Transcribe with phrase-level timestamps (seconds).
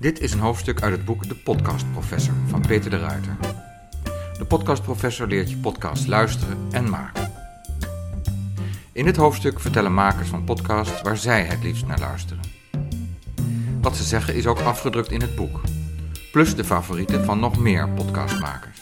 [0.00, 3.36] Dit is een hoofdstuk uit het boek De Podcast Professor van Peter de Ruiter.
[4.38, 7.32] De Podcast Professor leert je podcast luisteren en maken.
[8.92, 12.42] In dit hoofdstuk vertellen makers van podcasts waar zij het liefst naar luisteren.
[13.80, 15.60] Wat ze zeggen is ook afgedrukt in het boek,
[16.32, 18.78] plus de favorieten van nog meer podcastmakers.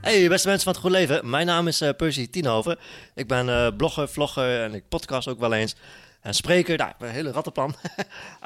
[0.00, 2.78] Hey beste mensen van het goed leven, mijn naam is uh, Percy Tienhoven.
[3.14, 5.76] Ik ben uh, blogger, vlogger en ik podcast ook wel eens.
[6.24, 7.74] En spreker, nou, een hele rattenplan.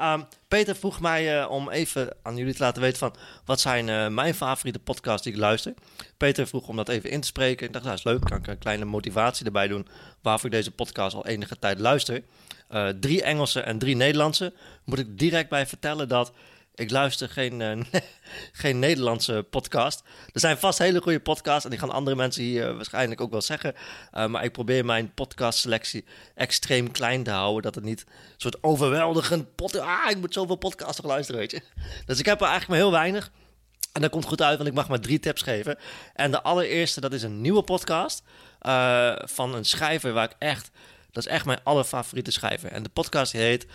[0.01, 3.15] um, Peter vroeg mij uh, om even aan jullie te laten weten van
[3.45, 5.73] wat zijn mijn favoriete podcasts die ik luister.
[6.17, 7.65] Peter vroeg om dat even in te spreken.
[7.65, 9.87] Ik dacht, nou, dat is leuk, kan ik een kleine motivatie erbij doen
[10.21, 12.23] waarvoor ik deze podcast al enige tijd luister.
[12.99, 14.53] drie Engelse en drie Nederlandse.
[14.83, 16.31] Moet ik direct bij vertellen dat
[16.79, 17.83] ik luister geen, uh,
[18.61, 20.03] geen Nederlandse podcast.
[20.33, 23.41] Er zijn vast hele goede podcasts en die gaan andere mensen hier waarschijnlijk ook wel
[23.41, 23.73] zeggen.
[24.13, 26.05] Uh, maar ik probeer mijn podcastselectie
[26.35, 27.63] extreem klein te houden.
[27.63, 29.55] Dat het niet een soort overweldigend...
[29.55, 31.61] Pod ah, ik moet zoveel podcasts luisteren, weet je.
[32.05, 33.31] Dus ik heb er eigenlijk maar heel weinig.
[33.93, 35.77] En dat komt goed uit, want ik mag maar drie tips geven.
[36.13, 38.23] En de allereerste, dat is een nieuwe podcast
[39.19, 40.71] van een schrijver waar ik echt...
[41.11, 42.71] Dat is echt mijn allerfavoriete schrijver.
[42.71, 43.67] En de podcast heet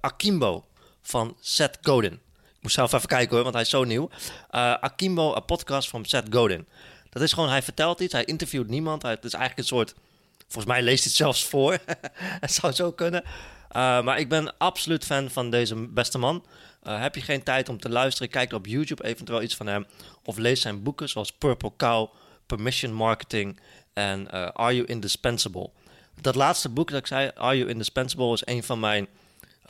[0.00, 0.64] Akimbo
[1.02, 2.12] van Seth Godin.
[2.12, 4.10] Ik moest zelf even kijken hoor, want hij is zo nieuw.
[4.50, 6.66] Uh, Akimbo, een podcast van Seth Godin.
[7.10, 9.02] Dat is gewoon, hij vertelt iets, hij interviewt niemand.
[9.02, 9.94] Het is eigenlijk een soort,
[10.38, 11.78] volgens mij leest hij het zelfs voor.
[12.44, 13.22] het zou zo kunnen.
[13.22, 16.44] Uh, maar ik ben absoluut fan van deze beste man.
[16.84, 19.86] Uh, heb je geen tijd om te luisteren, kijk op YouTube eventueel iets van hem.
[20.24, 22.10] Of lees zijn boeken zoals Purple Cow,
[22.46, 23.60] Permission Marketing
[23.92, 25.70] en Are You Indispensable.
[26.20, 29.08] Dat laatste boek dat ik zei, Are You Indispensable, is een van mijn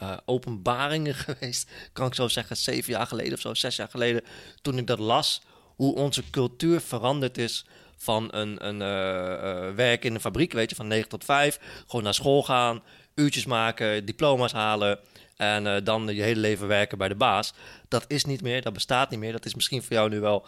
[0.00, 4.22] uh, openbaringen geweest, kan ik zo zeggen, zeven jaar geleden of zo, zes jaar geleden,
[4.62, 5.42] toen ik dat las,
[5.76, 10.70] hoe onze cultuur veranderd is van een, een uh, uh, werk in een fabriek, weet
[10.70, 12.82] je, van 9 tot 5, gewoon naar school gaan,
[13.14, 14.98] uurtjes maken, diploma's halen
[15.36, 17.52] en dan je hele leven werken bij de baas.
[17.88, 19.32] Dat is niet meer, dat bestaat niet meer.
[19.32, 20.46] Dat is misschien voor jou nu wel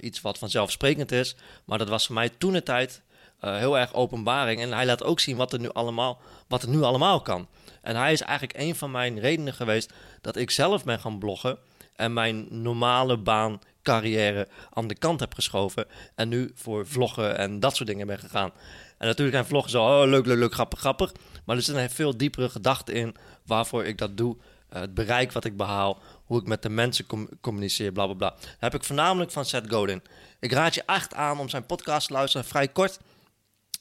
[0.00, 3.02] iets wat vanzelfsprekend is, maar dat was voor mij toen de tijd
[3.40, 4.60] heel erg openbaring.
[4.60, 7.48] En hij laat ook zien wat er nu allemaal, wat er nu allemaal kan.
[7.86, 11.58] En hij is eigenlijk een van mijn redenen geweest dat ik zelf ben gaan bloggen
[11.96, 17.60] en mijn normale baan carrière aan de kant heb geschoven en nu voor vloggen en
[17.60, 18.50] dat soort dingen ben gegaan.
[18.98, 21.12] En natuurlijk zijn vloggen zo oh, leuk, leuk, leuk, grappig, grappig.
[21.44, 24.36] Maar er zit een veel diepere gedachte in waarvoor ik dat doe.
[24.36, 28.14] Uh, het bereik wat ik behaal, hoe ik met de mensen com communiceer, bla bla
[28.14, 28.30] bla.
[28.30, 30.02] Dat heb ik voornamelijk van Seth Godin.
[30.40, 32.98] Ik raad je echt aan om zijn podcast te luisteren, vrij kort.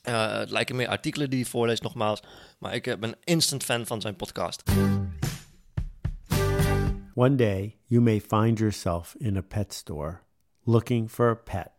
[0.08, 2.24] Uh, het lijken meer artikelen die hij voorleest, nogmaals.
[2.60, 4.64] Maar ik ben een instant fan van zijn podcast.
[7.14, 10.20] One day, you may find yourself in a pet store
[10.66, 11.74] looking for a pet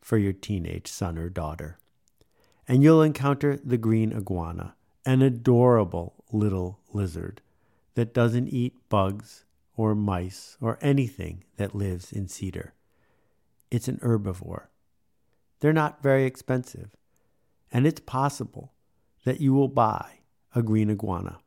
[0.00, 1.78] for your teenage son or daughter.
[2.66, 4.74] And you'll encounter the green iguana,
[5.04, 7.40] an adorable little lizard
[7.94, 9.44] that doesn't eat bugs
[9.76, 12.74] or mice or anything that lives in cedar.
[13.70, 14.66] It's an herbivore.
[15.60, 16.90] They're not very expensive
[17.74, 18.72] and it's possible
[19.24, 20.20] that you will buy
[20.54, 21.40] a green iguana,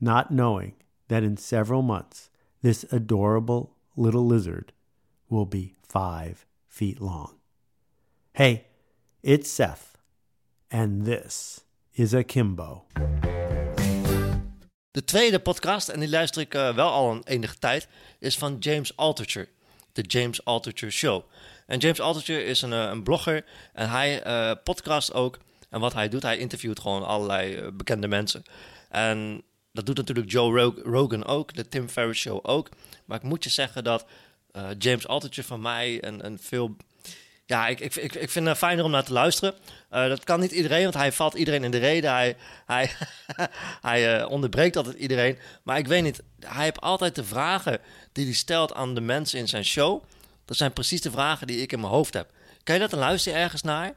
[0.00, 0.74] not knowing
[1.08, 2.30] that in several months
[2.62, 4.72] this adorable little lizard
[5.28, 7.34] will be five feet long.
[8.34, 8.66] Hey,
[9.22, 9.98] it's Seth,
[10.70, 11.62] and this
[11.96, 12.84] is Akimbo.
[14.92, 17.88] De tweede podcast, en die luister ik uh, wel al een enige tijd,
[18.18, 19.48] is van James Altucher.
[19.92, 21.22] De James Altucher Show.
[21.72, 25.38] En James Altucher is een, eh, een blogger en hij uh, podcast ook.
[25.70, 28.42] En wat hij doet, hij interviewt gewoon allerlei uh, bekende mensen.
[28.88, 32.68] En dat doet natuurlijk Joe Rogan ook, de Tim Ferriss Show ook.
[33.04, 34.06] Maar ik moet je zeggen dat
[34.78, 36.76] James Altucher van mij een, veel...
[37.46, 39.54] Ja, ik, ik, ik, ik vind het fijner om naar te luisteren.
[39.88, 42.12] Dat kan niet iedereen, want hij valt iedereen in de reden.
[42.12, 42.90] Hij, hij,
[43.90, 45.38] hij onderbreekt altijd iedereen.
[45.62, 47.78] Maar ik weet niet, hij heeft altijd de vragen
[48.12, 50.02] die hij stelt aan de mensen in zijn show
[50.44, 52.30] dat zijn precies de vragen die ik in mijn hoofd heb.
[52.62, 53.94] Kan je dat dan luisteren ergens naar?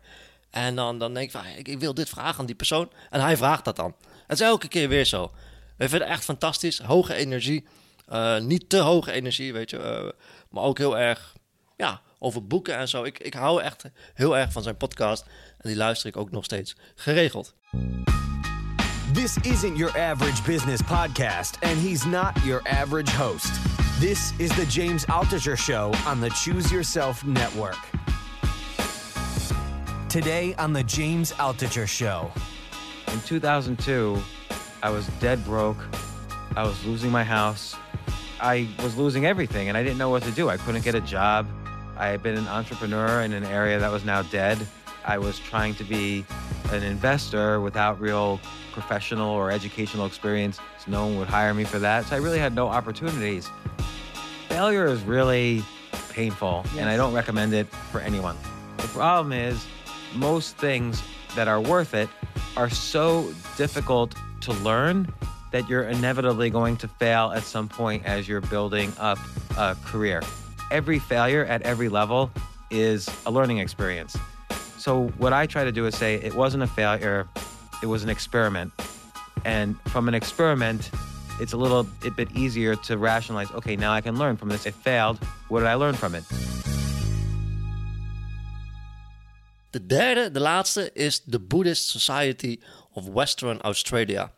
[0.50, 2.92] En dan, dan denk ik van, ik, wil dit vragen aan die persoon.
[3.10, 3.96] En hij vraagt dat dan.
[4.28, 5.32] Het is elke keer weer zo.
[5.78, 6.80] We vinden het echt fantastisch.
[6.80, 7.68] Hoge energie.
[8.10, 9.78] Uh, niet te hoge energie, weet je.
[9.78, 10.12] Uh,
[10.50, 11.36] maar ook heel erg,
[11.78, 13.04] ja, over boeken en zo.
[13.04, 13.84] Ik, ik hou echt
[14.14, 15.26] heel erg van zijn podcast.
[15.58, 17.54] En die luister ik ook nog steeds geregeld.
[19.14, 21.58] This isn't your average business podcast.
[21.62, 23.85] And he's not your average host.
[24.00, 27.78] This is the James Altucher Show on the Choose Yourself Network.
[30.10, 32.30] Today on the James Altucher Show.
[33.14, 34.22] In 2002,
[34.84, 35.78] I was dead broke.
[36.58, 37.74] I was losing my house.
[38.42, 40.50] I was losing everything and I didn't know what to do.
[40.50, 41.48] I couldn't get a job.
[41.96, 44.58] I had been an entrepreneur in an area that was now dead.
[45.06, 46.26] I was trying to be
[46.72, 48.40] an investor without real
[48.74, 50.58] professional or educational experience.
[50.80, 52.06] So no one would hire me for that.
[52.06, 53.50] So I really had no opportunities.
[54.50, 55.64] Failure is really
[56.10, 58.36] painful, and I don't recommend it for anyone.
[58.78, 59.66] The problem is,
[60.14, 61.02] most things
[61.36, 62.10] that are worth it
[62.56, 65.12] are so difficult to learn
[65.52, 69.18] that you're inevitably going to fail at some point as you're building up
[69.58, 70.22] a career.
[70.72, 72.32] Every failure at every level
[72.72, 74.18] is a learning experience.
[74.86, 77.28] So, what I try to do is say it wasn't a failure,
[77.82, 78.72] it was an experiment.
[79.44, 80.92] And from an experiment,
[81.40, 84.66] it's a little a bit easier to rationalize okay, now I can learn from this.
[84.66, 85.18] It failed.
[85.48, 86.24] What did I learn from it?
[89.70, 92.60] De derde, de laatste, is de Buddhist Society
[92.94, 94.32] of Western Australia.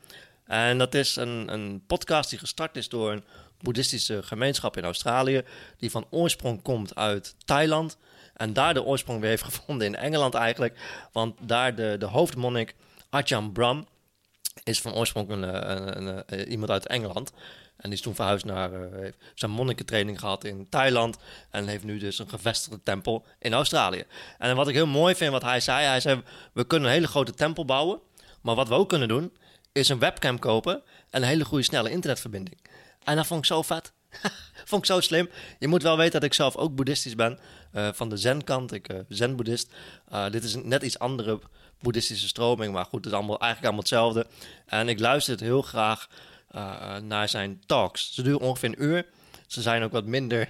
[0.46, 3.24] En dat is een, een podcast die gestart is door een
[3.62, 5.42] boeddhistische gemeenschap in Australië,
[5.78, 7.98] die van oorsprong komt uit Thailand.
[8.38, 10.80] En daar de oorsprong weer heeft gevonden in Engeland eigenlijk.
[11.12, 12.76] Want daar de, de hoofdmonnik
[13.10, 13.84] Ajahn Brahm
[14.64, 17.32] is van oorsprong een, een, een, een, iemand uit Engeland.
[17.78, 21.18] En die is toen verhuisd naar, uh, heeft zijn monnikentraining gehad in Thailand.
[21.52, 24.04] En heeft nu dus een gevestigde tempel in Australië.
[24.38, 26.24] En wat ik heel mooi vind wat hij zei, hij zei,
[26.54, 28.00] we kunnen een hele grote tempel bouwen.
[28.42, 29.38] Maar wat we ook kunnen doen,
[29.72, 32.58] is een webcam kopen en een hele goede snelle internetverbinding.
[33.04, 33.92] En dat vond ik zo vet.
[34.70, 35.30] vond ik zo slim.
[35.60, 37.40] Je moet wel weten dat ik zelf ook boeddhistisch ben.
[37.74, 39.74] Uh, van de zen-kant, ik uh, zen-boeddhist.
[40.12, 41.40] Uh, dit is net iets andere
[41.80, 44.28] boeddhistische stroming, maar goed, het is allemaal, eigenlijk allemaal hetzelfde.
[44.66, 46.08] En ik luister het heel graag
[47.02, 48.14] naar zijn talks.
[48.14, 49.06] Ze duren ongeveer een uur.
[49.48, 50.50] Ze zijn ook wat minder,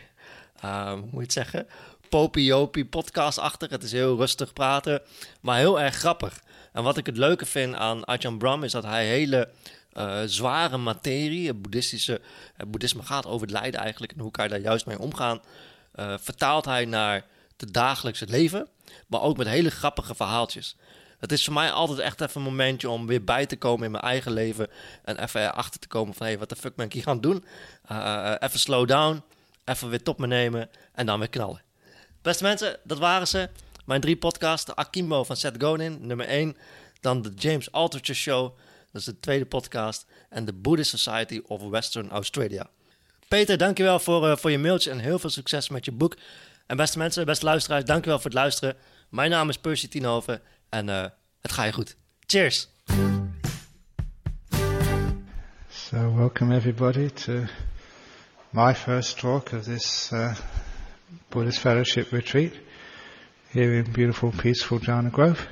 [0.62, 1.68] hoe moet je het zeggen,
[2.10, 3.70] popiopie podcast-achtig.
[3.70, 5.02] Het is heel rustig praten,
[5.42, 6.42] maar heel erg grappig.
[6.74, 9.50] En wat ik het leuke vind aan Ajahn Brahm is dat hij hele
[9.98, 12.22] uh, zware materie, het boeddhistische,
[12.54, 15.42] het boeddhisme gaat over het lijden eigenlijk en hoe kan je daar juist mee omgaan,
[15.96, 17.26] uh, vertaalt hij naar
[17.58, 18.68] het dagelijkse leven,
[19.08, 20.76] maar ook met hele grappige verhaaltjes.
[21.20, 23.92] Het is voor mij altijd echt even een momentje om weer bij te komen in
[23.92, 24.68] mijn eigen leven
[25.04, 27.22] en even erachter te komen van hé, hey, wat de fuck ben ik hier gaan
[27.22, 27.46] doen?
[27.92, 29.24] Uh, even slow down,
[29.66, 31.62] even weer top me nemen en dan weer knallen.
[32.22, 33.50] Beste mensen, dat waren ze.
[33.86, 36.58] Mijn drie podcasts, de Akimbo van Seth Godin, nummer 1.
[37.00, 38.58] Dan de James Altucher Show,
[38.98, 40.06] dat is de tweede podcast.
[40.30, 42.70] En de Buddhist Society of Western Australia.
[43.28, 46.18] Peter, dankjewel voor, uh, voor je mailtje en heel veel succes met je boek.
[46.66, 48.76] En beste mensen, beste luisteraars, dankjewel voor het luisteren.
[49.10, 51.06] Mijn naam is Percy Tienhoven en uh,
[51.42, 51.96] het gaat je goed.
[52.26, 52.70] Cheers!
[55.70, 57.44] So welcome everybody to
[58.50, 60.36] my first talk of this uh,
[61.30, 62.54] Buddhist Fellowship Retreat.
[63.52, 65.48] here in beautiful, peaceful Jhana Grove.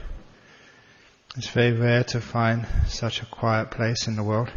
[1.38, 4.50] It's very rare to find such a quiet place in the world.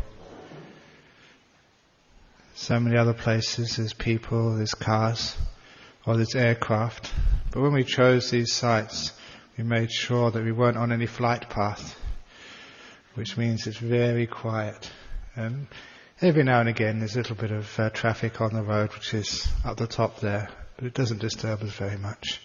[2.54, 5.36] So many other places, there's people, there's cars,
[6.06, 7.12] or there's aircraft.
[7.50, 9.12] But when we chose these sites,
[9.56, 11.98] we made sure that we weren't on any flight path,
[13.14, 14.88] which means it's very quiet.
[15.34, 15.66] And
[16.20, 19.14] every now and again there's a little bit of uh, traffic on the road, which
[19.14, 22.40] is up the top there, but it doesn't disturb us very much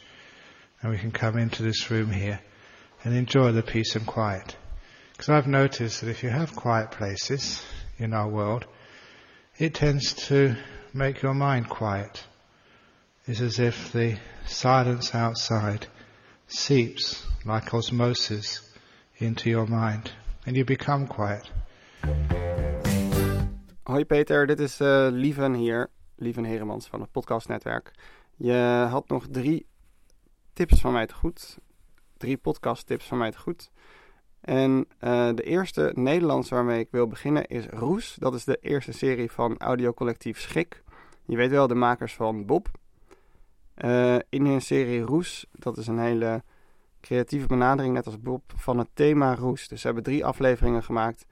[0.82, 2.40] and we can come into this room here
[3.04, 4.56] and enjoy the peace and quiet.
[5.12, 7.64] Because I've noticed that if you have quiet places
[7.98, 8.66] in our world,
[9.58, 10.56] it tends to
[10.94, 12.24] make your mind quiet.
[13.26, 15.88] It's as if the silence outside
[16.48, 18.62] seeps like osmosis
[19.18, 20.12] into your mind
[20.46, 21.50] and you become quiet.
[23.86, 27.92] Hoi Peter, dit is uh, Lieven hier, Lieven Heremans van het podcastnetwerk.
[28.36, 29.66] Je had nog drie
[30.54, 31.58] tips van mij te goed.
[32.24, 33.72] Drie podcast tips van mij te goed.
[34.42, 38.16] En uh, de eerste Nederlandse waarmee ik wil beginnen is Roes.
[38.20, 40.84] Dat is de eerste serie van audiocollectief Schik.
[41.26, 42.68] Je weet wel, de makers van Bob.
[43.78, 46.44] Uh, in hun serie Roes, dat is een hele
[47.02, 49.68] creatieve benadering, net als Bob, van het thema Roes.
[49.68, 51.26] Dus ze hebben drie afleveringen gemaakt.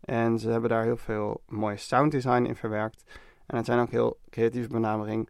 [0.00, 3.04] En ze hebben daar heel veel mooie sounddesign in verwerkt.
[3.46, 5.28] En het zijn ook heel creatieve benaderingen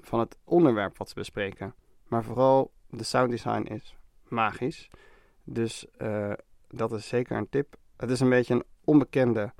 [0.00, 1.74] van het onderwerp wat ze bespreken.
[2.08, 3.98] Maar vooral de sounddesign is
[4.30, 4.90] magisch.
[5.44, 6.32] Dus uh,
[6.68, 7.76] dat is zeker een tip.
[7.96, 9.52] Het is een beetje een onbekende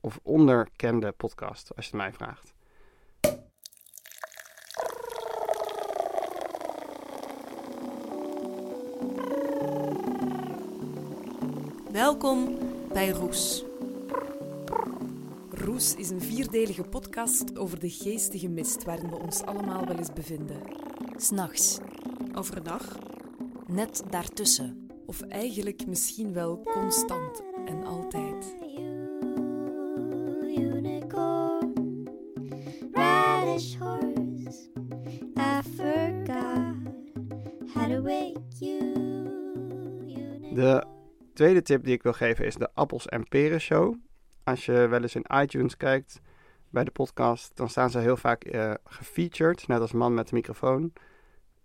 [0.00, 2.54] of onderkende podcast, als je het mij vraagt.
[11.92, 12.58] Welkom
[12.92, 13.64] bij Roes.
[15.50, 20.12] Roes is een vierdelige podcast over de geestige mist waarin we ons allemaal wel eens
[20.12, 20.62] bevinden.
[21.16, 21.78] S'nachts.
[22.34, 23.13] Overdag.
[23.66, 24.88] Net daartussen.
[25.06, 28.56] Of eigenlijk misschien wel constant en altijd.
[40.54, 40.84] De
[41.34, 43.94] tweede tip die ik wil geven is de Appels en Peren Show.
[44.44, 46.20] Als je wel eens in iTunes kijkt
[46.70, 50.34] bij de podcast, dan staan ze heel vaak uh, gefeatured, net als man met de
[50.34, 50.92] microfoon.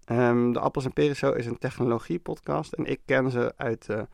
[0.10, 3.86] Ehm, de Appels en Peren Show is een technologie podcast en ik ken ze uit
[3.86, 4.08] de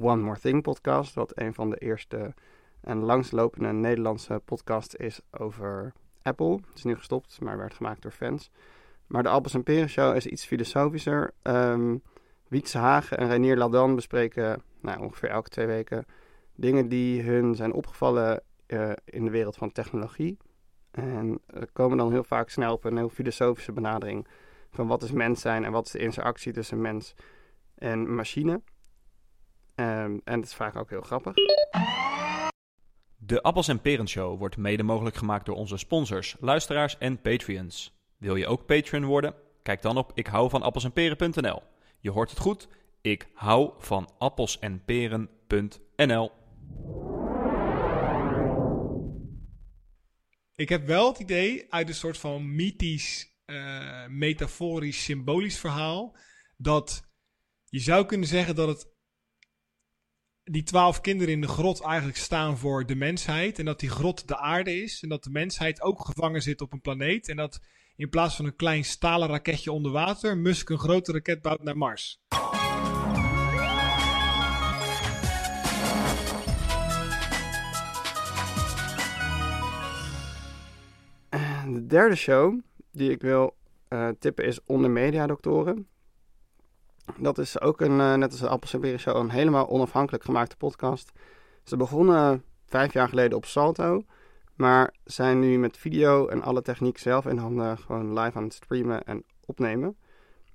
[0.00, 2.34] One More Thing podcast, wat een van de eerste
[2.80, 6.52] en langslopende Nederlandse podcasts is over Apple.
[6.52, 8.50] Het is nu gestopt, maar werd gemaakt door fans.
[9.06, 11.32] Maar de Appels en Peren Show is iets filosofischer.
[11.42, 12.02] Um,
[12.48, 16.06] Wietse Hagen en Reinier Ladan bespreken nou, ongeveer elke twee weken
[16.54, 20.36] dingen die hun zijn opgevallen uh, in de wereld van technologie.
[20.90, 24.26] En uh, komen dan heel vaak snel op een heel filosofische benadering
[24.70, 27.14] van wat is mens zijn en wat is de interactie tussen mens
[27.74, 28.52] en machine.
[28.52, 28.62] Um,
[30.24, 31.34] en dat is vaak ook heel grappig.
[33.16, 37.96] De Appels en Peren Show wordt mede mogelijk gemaakt door onze sponsors, luisteraars en Patreons.
[38.16, 39.34] Wil je ook Patreon worden?
[39.62, 41.62] Kijk dan op ikhouvanappelsenperen.nl.
[42.00, 42.68] Je hoort het goed,
[43.00, 46.30] ik hou van appelsenperen.nl.
[50.54, 56.16] Ik heb wel het idee uit een soort van mythisch, uh, metaforisch, symbolisch verhaal
[56.56, 57.02] dat
[57.64, 58.96] je zou kunnen zeggen dat het
[60.44, 63.58] die twaalf kinderen in de grot eigenlijk staan voor de mensheid.
[63.58, 65.02] En dat die grot de aarde is.
[65.02, 67.28] En dat de mensheid ook gevangen zit op een planeet.
[67.28, 67.60] En dat
[67.96, 71.76] in plaats van een klein stalen raketje onder water, Musk een grote raket bouwt naar
[71.76, 72.20] Mars.
[81.72, 82.60] De derde show
[82.98, 83.56] die ik wil
[83.88, 85.88] uh, tippen is Onder Media Doctoren.
[87.16, 91.12] Dat is ook een, uh, net als de Appels Show, een helemaal onafhankelijk gemaakte podcast.
[91.64, 94.02] Ze begonnen vijf jaar geleden op Salto.
[94.58, 98.52] Maar zijn nu met video en alle techniek zelf in handen gewoon live aan het
[98.52, 99.96] streamen en opnemen.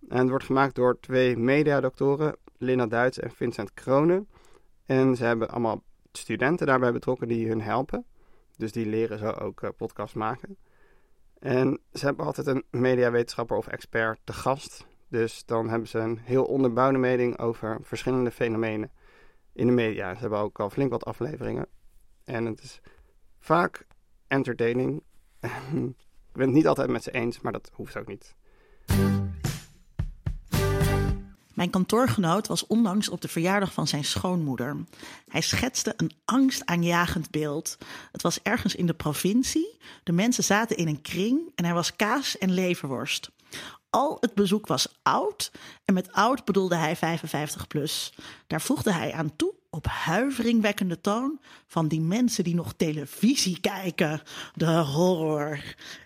[0.09, 4.27] En het wordt gemaakt door twee mediadoktoren, Lina Duits en Vincent Kronen.
[4.85, 8.05] En ze hebben allemaal studenten daarbij betrokken die hun helpen.
[8.57, 10.57] Dus die leren zo ook uh, podcast maken.
[11.43, 14.85] En ze hebben altijd een mediawetenschapper of expert te gast.
[15.07, 18.91] Dus dan hebben ze een heel onderbouwde mening over verschillende fenomenen
[19.53, 20.13] in de media.
[20.13, 21.65] Ze hebben ook al flink wat afleveringen.
[22.23, 22.81] En het is
[23.39, 23.88] vaak
[24.27, 25.03] entertaining.
[25.39, 28.35] ik ben het niet altijd met ze eens, maar dat hoeft ook niet.
[31.53, 34.77] Mijn kantoorgenoot was onlangs op de verjaardag van zijn schoonmoeder.
[35.27, 37.77] Hij schetste een angstaanjagend beeld.
[38.12, 39.77] Het was ergens in de provincie.
[40.03, 43.31] De mensen zaten in een kring en er was kaas en leverworst.
[43.89, 45.51] Al het bezoek was oud
[45.86, 48.13] en met oud bedoelde hij 55 plus.
[48.48, 54.22] Daar voegde hij aan toe op huiveringwekkende toon van die mensen die nog televisie kijken.
[54.53, 55.60] De horror.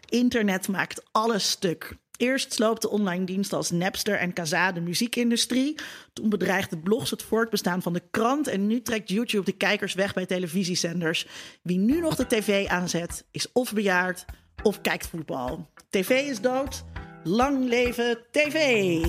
[0.05, 1.97] Internet maakt alles stuk.
[2.17, 5.75] Eerst sloopte online diensten als Napster en Kazaa de muziekindustrie.
[6.13, 8.47] Toen bedreigde blogs het voortbestaan van de krant.
[8.47, 11.27] En nu trekt YouTube de kijkers weg bij televisiezenders.
[11.61, 14.25] Wie nu nog de tv aanzet, is of bejaard
[14.63, 15.69] of kijkt voetbal.
[15.89, 16.83] TV is dood.
[17.23, 18.99] Lang leven tv!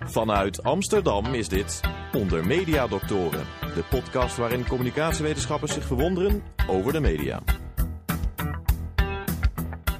[0.00, 1.80] Vanuit Amsterdam is dit
[2.12, 3.44] Onder Media Doctoren,
[3.74, 7.42] de podcast waarin communicatiewetenschappers zich verwonderen over de media.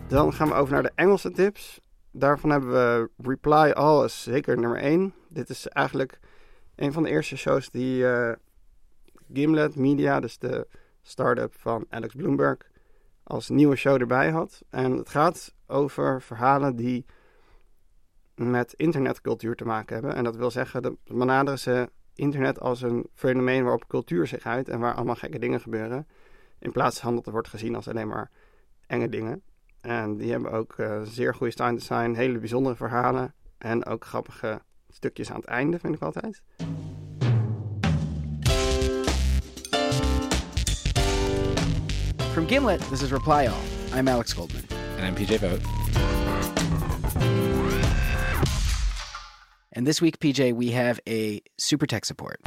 [0.09, 1.81] Dan gaan we over naar de Engelse tips.
[2.11, 5.15] Daarvan hebben we Reply All is zeker nummer 1.
[5.29, 6.19] Dit is eigenlijk
[6.75, 8.33] een van de eerste shows die uh,
[9.33, 10.67] Gimlet Media, dus de
[11.03, 12.59] start-up van Alex Bloomberg,
[13.23, 14.63] als nieuwe show erbij had.
[14.71, 17.05] En het gaat over verhalen die
[18.35, 20.15] met internetcultuur te maken hebben.
[20.15, 24.69] En dat wil zeggen, dat benaderen ze internet als een fenomeen waarop cultuur zich uit
[24.69, 26.07] en waar allemaal gekke dingen gebeuren.
[26.59, 28.31] In plaats van dat het wordt gezien als alleen maar
[28.87, 29.43] enge dingen.
[29.87, 34.61] En die hebben ook uh, zeer goede sound design, hele bijzondere verhalen en ook grappige
[34.89, 36.43] stukjes aan het einde, vind ik altijd.
[42.33, 43.99] From Gimlet, this is Reply All.
[43.99, 44.63] I'm Alex Goldman.
[44.99, 45.65] And I'm PJ Vogt.
[49.73, 52.41] And this week, PJ, we have a super tech support.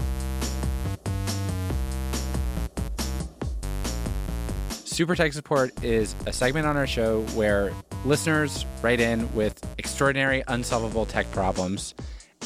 [5.00, 7.72] Super Tech Support is a segment on our show where
[8.04, 11.96] listeners write in with extraordinary, unsolvable tech problems,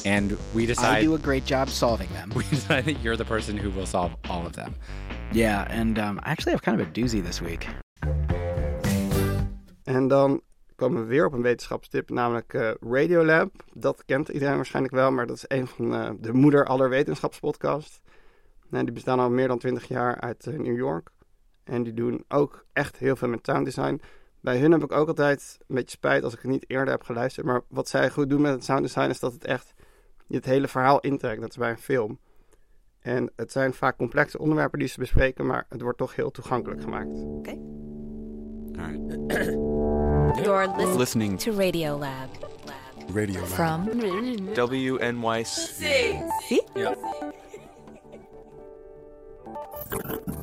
[0.06, 1.00] and we decide.
[1.00, 2.30] I do a great job solving them.
[2.36, 4.76] We decide that you're the person who will solve all of them.
[5.32, 7.68] Yeah, and um, I actually have kind of a doozy this week.
[9.84, 10.42] En dan
[10.76, 13.52] komen we weer op een wetenschapstip, namelijk uh, Radiolab.
[13.74, 18.00] Dat kent iedereen waarschijnlijk wel, maar dat is een van uh, de moeder aller wetenschapspodcasts.
[18.70, 21.12] Nou, die bestaan al meer dan twintig jaar uit uh, New York.
[21.64, 24.02] En die doen ook echt heel veel met sound design.
[24.40, 27.04] Bij hun heb ik ook altijd een beetje spijt als ik het niet eerder heb
[27.04, 27.46] geluisterd.
[27.46, 29.74] Maar wat zij goed doen met het sound design is dat het echt
[30.28, 31.42] het hele verhaal intrekt.
[31.42, 32.20] Dat is bij een film.
[33.00, 36.82] En het zijn vaak complexe onderwerpen die ze bespreken, maar het wordt toch heel toegankelijk
[36.82, 37.12] gemaakt.
[37.14, 37.52] Oké.
[40.44, 42.52] You're lis- Listening to Radio Lab.
[43.14, 43.48] Radio Lab.
[43.50, 43.84] From
[44.56, 45.46] WNYC.
[46.74, 46.96] Yeah.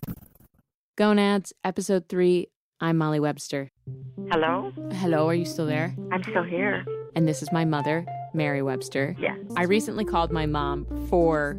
[1.00, 2.48] Gonads, episode three.
[2.78, 3.70] I'm Molly Webster.
[4.30, 4.70] Hello?
[4.92, 5.96] Hello, are you still there?
[6.12, 6.84] I'm still here.
[7.16, 8.04] And this is my mother,
[8.34, 9.16] Mary Webster.
[9.18, 9.38] Yes.
[9.56, 11.56] I recently called my mom for,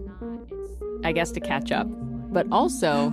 [1.03, 1.87] I guess, to catch up,
[2.31, 3.11] but also,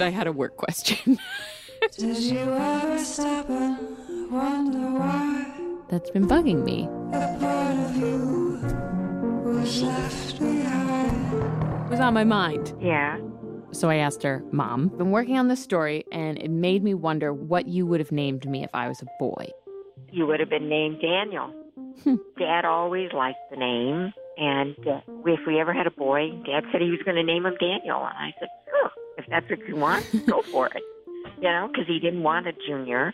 [0.00, 1.18] I had a work question.
[1.98, 5.44] Did you ever stop and wonder why
[5.88, 6.84] That's been bugging me.
[7.12, 8.60] a part of you
[9.44, 11.86] was left behind?
[11.86, 12.74] It was on my mind.
[12.80, 13.18] Yeah.
[13.72, 17.32] So I asked her, Mom, been working on this story, and it made me wonder
[17.32, 19.48] what you would have named me if I was a boy.
[20.10, 21.52] You would have been named Daniel.
[22.38, 24.12] Dad always liked the name.
[24.38, 27.44] And uh, if we ever had a boy, Dad said he was going to name
[27.44, 28.06] him Daniel.
[28.06, 30.82] And I said, sure, if that's what you want, go for it.
[31.36, 33.12] You know, because he didn't want a junior.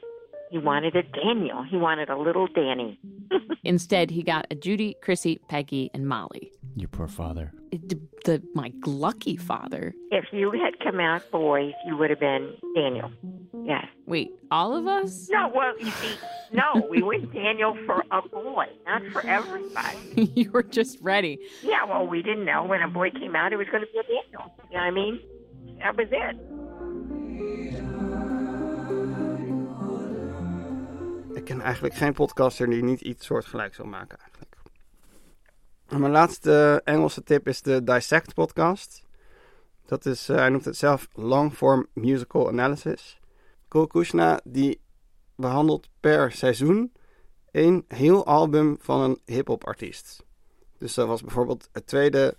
[0.50, 1.64] He wanted a Daniel.
[1.68, 3.00] He wanted a little Danny.
[3.64, 6.52] Instead, he got a Judy, Chrissy, Peggy, and Molly.
[6.76, 7.52] Your poor father.
[7.78, 9.94] The, the, my lucky father.
[10.10, 13.10] If you had come out boys, you would have been Daniel.
[13.64, 13.86] Yes.
[14.06, 15.28] Wait, all of us?
[15.30, 16.14] No, well, you see,
[16.52, 19.98] no, we went Daniel for a boy, not for everybody.
[20.36, 21.38] you were just ready.
[21.62, 23.98] Yeah, well, we didn't know when a boy came out it was going to be
[23.98, 24.54] a Daniel.
[24.70, 25.20] You know what I mean?
[25.80, 26.36] That was it.
[31.34, 34.43] Ik ken eigenlijk geen podcaster die niet iets soortgelijks wil maken eigenlijk.
[35.94, 39.02] En mijn laatste Engelse tip is de Dissect podcast.
[39.86, 43.20] Dat is, eh, hij noemt het zelf Long Form Musical Analysis.
[43.68, 44.80] Kushna die
[45.34, 46.92] behandelt per seizoen
[47.50, 50.24] één heel album van een hip-hop artiest.
[50.78, 52.36] Dus dat was bijvoorbeeld het tweede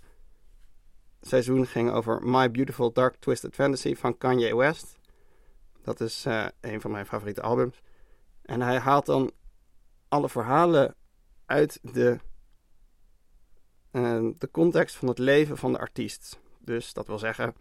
[1.20, 4.98] seizoen ging over My Beautiful Dark Twisted Fantasy van Kanye West.
[5.82, 7.82] Dat is eh, een van mijn favoriete albums.
[8.42, 9.30] En hij haalt dan
[10.08, 10.94] alle verhalen
[11.46, 12.18] uit de, eh,
[14.38, 16.38] de context van het leven van de artiest.
[16.58, 17.54] Dus dat wil zeggen,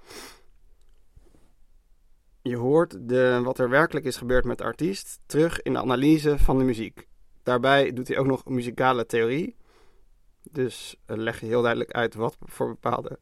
[2.42, 6.38] je hoort de, wat er werkelijk is gebeurd met de artiest terug in de analyse
[6.38, 7.08] van de muziek.
[7.44, 9.56] Daarbij doet hij ook nog muzikale theorie.
[10.52, 13.20] Dus uh, leg je heel duidelijk uit wat voor bepaalde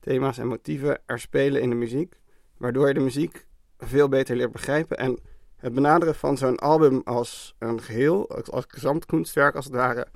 [0.00, 2.18] thema's en motieven er spelen in de muziek.
[2.56, 3.46] Waardoor je de muziek
[3.78, 4.96] veel beter leert begrijpen.
[4.96, 5.18] En
[5.56, 10.06] het benaderen van zo'n album als een geheel, als, als gezamtkunstwerk als het ware,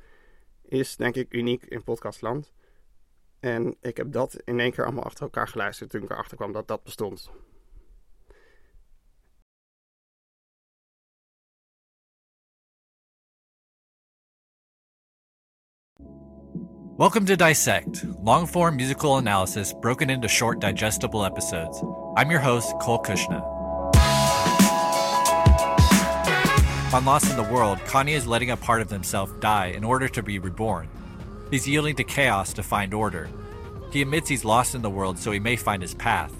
[0.69, 2.53] is denk ik uniek in podcastland.
[3.41, 6.53] En ik heb dat in één keer allemaal achter elkaar geluisterd toen ik erachter kwam
[6.53, 7.31] dat dat bestond.
[16.97, 21.83] Welcome to Dissect, long form musical analysis broken into short, digestible episodes.
[22.17, 23.64] I'm your host, Cole Kushna.
[26.95, 30.07] On Lost in the World, Kanye is letting a part of himself die in order
[30.07, 30.89] to be reborn.
[31.51, 33.29] He's yielding to chaos to find order.
[33.91, 36.33] He admits he's lost in the world so he may find his path.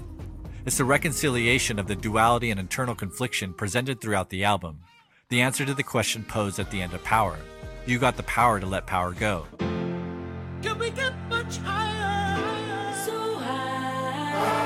[0.65, 4.79] It's the reconciliation of the duality and internal confliction presented throughout the album.
[5.27, 7.37] The answer to the question posed at the end of Power.
[7.85, 9.47] You got the power to let power go.
[9.59, 12.93] Can we get much higher?
[13.03, 14.64] So high.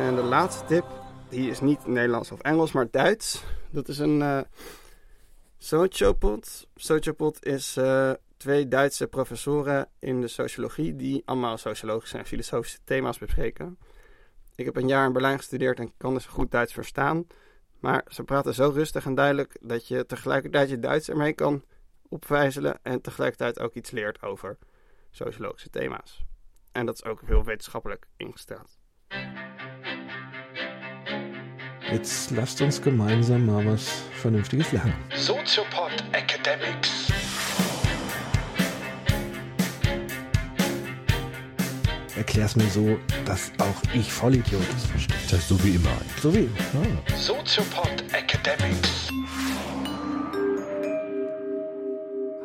[0.00, 0.84] En de laatste tip,
[1.28, 3.44] die is niet Nederlands of Engels, maar Duits.
[3.70, 4.40] Dat is een uh,
[5.58, 6.68] sociopod.
[6.74, 13.18] Sociopod is uh, twee Duitse professoren in de sociologie die allemaal sociologische en filosofische thema's
[13.18, 13.78] bespreken.
[14.54, 17.26] Ik heb een jaar in Berlijn gestudeerd en kan dus goed Duits verstaan.
[17.80, 21.64] Maar ze praten zo rustig en duidelijk dat je tegelijkertijd je Duits ermee kan
[22.08, 24.58] opvijzelen en tegelijkertijd ook iets leert over
[25.10, 26.24] sociologische thema's.
[26.72, 28.78] En dat is ook heel wetenschappelijk ingesteld.
[31.92, 34.94] Jetzt lasst uns gemeinsam mal was Vernünftiges lernen.
[35.16, 37.08] Soziopod Academics.
[42.16, 45.16] Erklär's mir so, dass auch ich Vollidiot verstehe.
[45.24, 45.90] Das heißt so wie immer.
[46.22, 46.52] So wie immer.
[46.76, 47.16] Ah.
[47.16, 49.08] Soziopod Academics.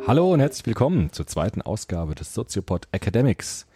[0.08, 3.68] Hallo und herzlich willkommen zur zweiten Ausgabe des Soziopod Academics.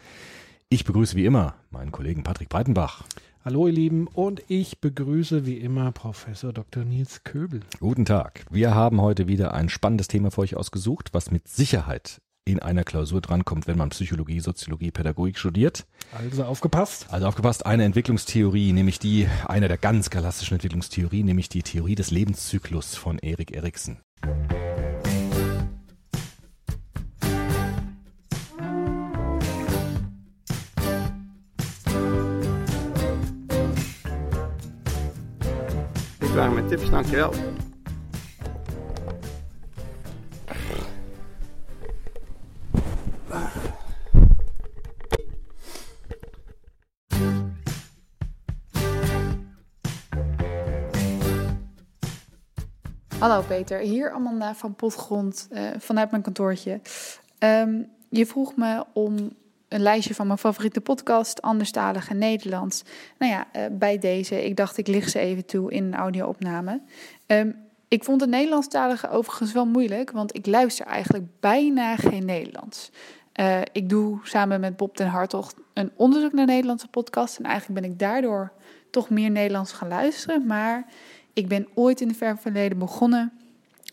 [0.69, 3.03] Ich begrüße wie immer meinen Kollegen Patrick Breitenbach.
[3.45, 6.83] Hallo ihr Lieben und ich begrüße wie immer Professor Dr.
[6.83, 7.61] Nils Köbel.
[7.79, 8.45] Guten Tag.
[8.49, 12.83] Wir haben heute wieder ein spannendes Thema für euch ausgesucht, was mit Sicherheit in einer
[12.83, 15.87] Klausur drankommt, wenn man Psychologie, Soziologie, Pädagogik studiert.
[16.11, 17.05] Also aufgepasst.
[17.11, 22.11] Also aufgepasst, eine Entwicklungstheorie, nämlich die, eine der ganz klassischen Entwicklungstheorien, nämlich die Theorie des
[22.11, 23.99] Lebenszyklus von Erik Erikson.
[36.39, 37.33] Waren mijn tips, dankjewel.
[53.19, 56.81] Hallo Peter, hier Amanda van Potgrond eh, vanuit mijn kantoortje.
[57.37, 59.37] Ehm, je vroeg me om
[59.69, 62.83] een lijstje van mijn favoriete podcast, anderstalig en Nederlands.
[63.17, 66.81] Nou ja, eh, bij deze, ik dacht ik licht ze even toe in een audio-opname.
[67.25, 67.51] Ehm,
[67.87, 72.91] ik vond het Nederlandstalige overigens wel moeilijk, want ik luister eigenlijk bijna geen Nederlands.
[73.31, 77.37] Eh, ik doe samen met Bob den Hartog een onderzoek naar Nederlandse podcast.
[77.37, 78.51] En eigenlijk ben ik daardoor
[78.89, 80.45] toch meer Nederlands gaan luisteren.
[80.45, 80.85] Maar
[81.33, 83.31] ik ben ooit in de ver verleden begonnen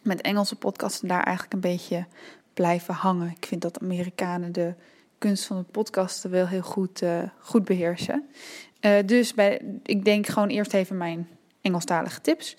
[0.03, 2.07] met Engelse podcasts en daar eigenlijk een beetje
[2.55, 3.35] blijven hangen.
[3.37, 4.75] Ik vind dat Amerikanen de
[5.19, 8.29] kunst van het podcasten wel heel goed, eh, goed beheersen.
[8.81, 11.29] Eh, dus bij, ik denk gewoon eerst even mijn
[11.61, 12.57] Engelstalige tips.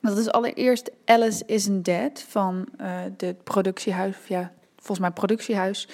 [0.00, 5.88] Dat is allereerst Alice Isn't Dead van uh, de productiehuis, of ja, volgens mij productiehuis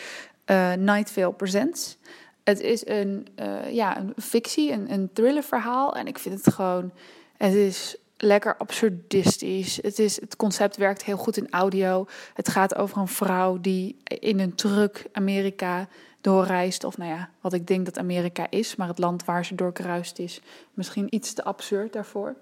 [0.79, 1.97] Night Vale Presents.
[2.45, 3.27] Het is een,
[3.71, 6.93] ja, een fictie, een, een thrillerverhaal en ik vind het gewoon,
[7.37, 9.79] het is lekker absurdistisch.
[9.83, 12.07] Het, is, het concept werkt heel goed in audio.
[12.35, 15.89] Het gaat over een vrouw die in een truck Amerika
[16.21, 16.85] doorreist.
[16.85, 20.19] Of nou ja, wat ik denk dat Amerika is, maar het land waar ze doorkruist
[20.19, 20.41] is
[20.75, 22.35] misschien iets te absurd daarvoor.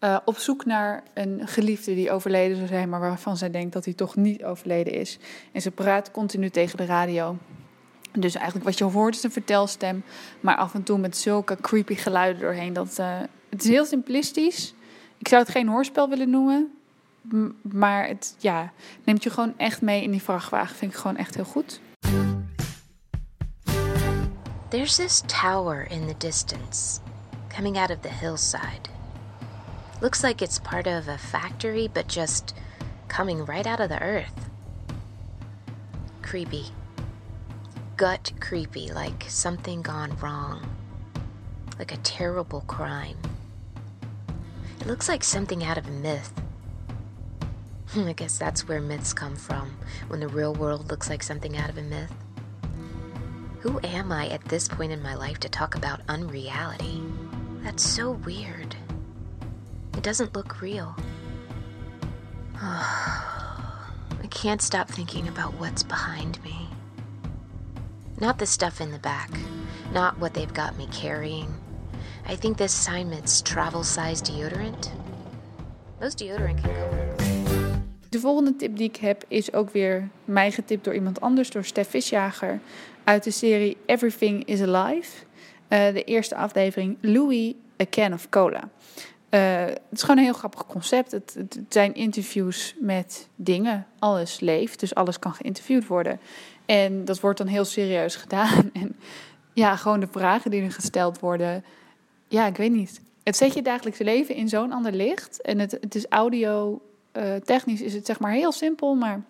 [0.00, 3.84] Uh, op zoek naar een geliefde die overleden zou zijn, maar waarvan zij denkt dat
[3.84, 5.18] hij toch niet overleden is.
[5.52, 7.36] En ze praat continu tegen de radio.
[8.12, 10.04] Dus eigenlijk wat je hoort is een vertelstem,
[10.40, 12.72] maar af en toe met zulke creepy geluiden doorheen.
[12.72, 14.74] Dat, uh, het is heel simplistisch.
[15.18, 16.72] Ik zou het geen hoorspel willen noemen,
[17.62, 18.72] maar het ja,
[19.04, 20.76] neemt je gewoon echt mee in die vrachtwagen.
[20.76, 21.80] Vind ik gewoon echt heel goed.
[24.68, 27.00] There's this tower in the distance,
[27.54, 28.88] coming out of the hillside.
[30.00, 32.54] Looks like it's part of a factory, but just
[33.06, 34.50] coming right out of the earth.
[36.20, 36.64] Creepy.
[37.96, 40.60] Gut creepy, like something gone wrong.
[41.78, 43.16] Like a terrible crime.
[44.86, 46.32] Looks like something out of a myth.
[47.88, 51.56] Hmm, I guess that's where myths come from, when the real world looks like something
[51.56, 52.14] out of a myth.
[53.62, 57.02] Who am I at this point in my life to talk about unreality?
[57.64, 58.76] That's so weird.
[59.96, 60.94] It doesn't look real.
[62.54, 66.68] I can't stop thinking about what's behind me.
[68.20, 69.32] Not the stuff in the back,
[69.92, 71.52] not what they've got me carrying.
[72.30, 74.92] I think this assignment's travel size deodorant.
[76.00, 77.16] Most deodorant can go.
[78.08, 81.64] De volgende tip die ik heb is ook weer mij getipt door iemand anders, door
[81.64, 82.60] Stef Visjager,
[83.04, 85.24] uit de serie Everything is Alive.
[85.68, 88.68] Uh, de eerste aflevering Louis, A Can of Cola.
[89.30, 91.10] Uh, het is gewoon een heel grappig concept.
[91.10, 93.86] Het, het, zijn interviews met dingen.
[93.98, 96.20] Alles leeft, dus alles kan geïnterviewd worden.
[96.66, 98.70] En dat wordt dan heel serieus gedaan.
[98.72, 98.96] En
[99.52, 101.64] ja, gewoon de vragen die er gesteld worden.
[102.28, 103.00] Ja, ik weet niet.
[103.22, 105.42] Het zet je dagelijkse leven in zo'n ander licht.
[105.42, 106.80] En het, het is audio,
[107.12, 108.94] uh, technisch is het zeg maar heel simpel.
[108.94, 109.24] Maar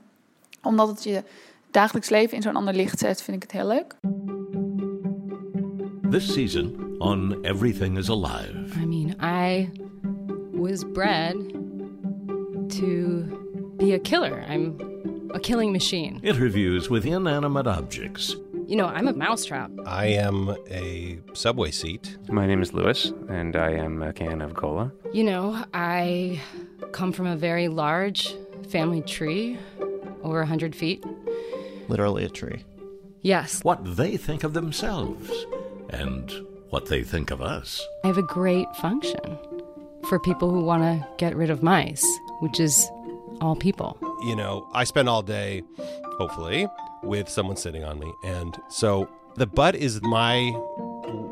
[0.62, 1.22] omdat het je
[1.70, 3.94] dagelijks leven in zo'n ander licht zet, vind ik het heel leuk.
[6.10, 8.80] This season on Everything is Alive.
[8.80, 9.70] I mean, I
[10.52, 11.34] was bred
[12.68, 13.24] to
[13.76, 14.44] be a killer.
[14.50, 14.76] I'm
[15.34, 16.18] a killing machine.
[16.22, 18.36] Interviews with inanimate objects.
[18.66, 19.70] You know, I'm a mousetrap.
[19.86, 22.16] I am a subway seat.
[22.28, 24.92] My name is Lewis, and I am a can of cola.
[25.12, 26.40] You know, I
[26.90, 28.34] come from a very large
[28.68, 29.56] family tree,
[30.24, 31.04] over 100 feet.
[31.86, 32.64] Literally a tree.
[33.22, 33.62] Yes.
[33.62, 35.30] What they think of themselves
[35.90, 36.32] and
[36.70, 37.86] what they think of us.
[38.02, 39.38] I have a great function
[40.08, 42.04] for people who want to get rid of mice,
[42.40, 42.90] which is
[43.40, 43.96] all people.
[44.24, 45.62] You know, I spend all day,
[46.18, 46.66] hopefully,
[47.02, 48.12] with someone sitting on me.
[48.24, 50.52] And so the butt is my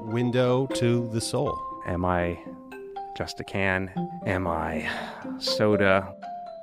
[0.07, 1.59] window to the soul.
[1.87, 2.39] Am I
[3.17, 3.91] just a can?
[4.27, 4.89] Am I
[5.39, 6.15] soda?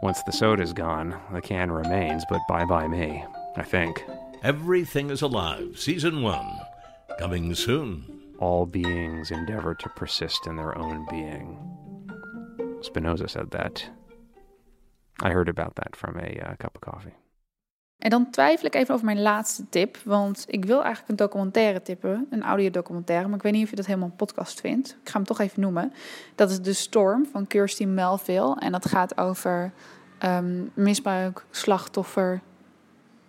[0.01, 3.23] Once the soda's gone, the can remains, but bye bye me,
[3.55, 4.03] I think.
[4.43, 6.59] Everything is Alive, Season 1.
[7.19, 8.21] Coming soon.
[8.39, 11.59] All beings endeavor to persist in their own being.
[12.81, 13.87] Spinoza said that.
[15.21, 17.13] I heard about that from a uh, cup of coffee.
[18.01, 19.97] En dan twijfel ik even over mijn laatste tip.
[20.03, 22.27] Want ik wil eigenlijk een documentaire tippen.
[22.29, 23.27] Een audiodocumentaire.
[23.27, 24.97] Maar ik weet niet of je dat helemaal een podcast vindt.
[25.03, 25.93] Ik ga hem toch even noemen.
[26.35, 28.55] Dat is De Storm van Kirsty Melville.
[28.59, 29.71] En dat gaat over
[30.23, 32.41] um, misbruikslachtoffer.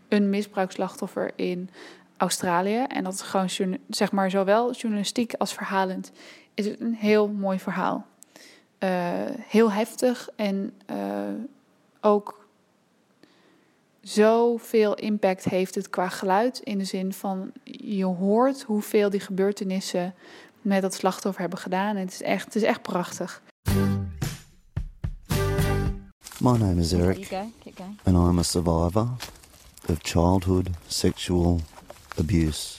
[0.09, 1.71] Een misbruikslachtoffer in
[2.17, 2.85] Australië.
[2.89, 6.13] En dat is gewoon, zeg maar, zowel journalistiek als verhalend.
[6.55, 8.07] Is het een heel mooi verhaal.
[8.79, 8.91] Uh,
[9.39, 10.97] heel heftig en uh,
[12.01, 12.42] ook
[14.03, 16.59] zoveel impact heeft het qua geluid.
[16.59, 20.15] In de zin van je hoort hoeveel die gebeurtenissen
[20.61, 21.97] met dat slachtoffer hebben gedaan.
[21.97, 23.43] En het is echt, het is echt prachtig.
[26.39, 27.33] My name is Eric,
[28.03, 29.09] and I'm a survivor
[29.89, 31.61] of childhood sexual
[32.19, 32.79] abuse.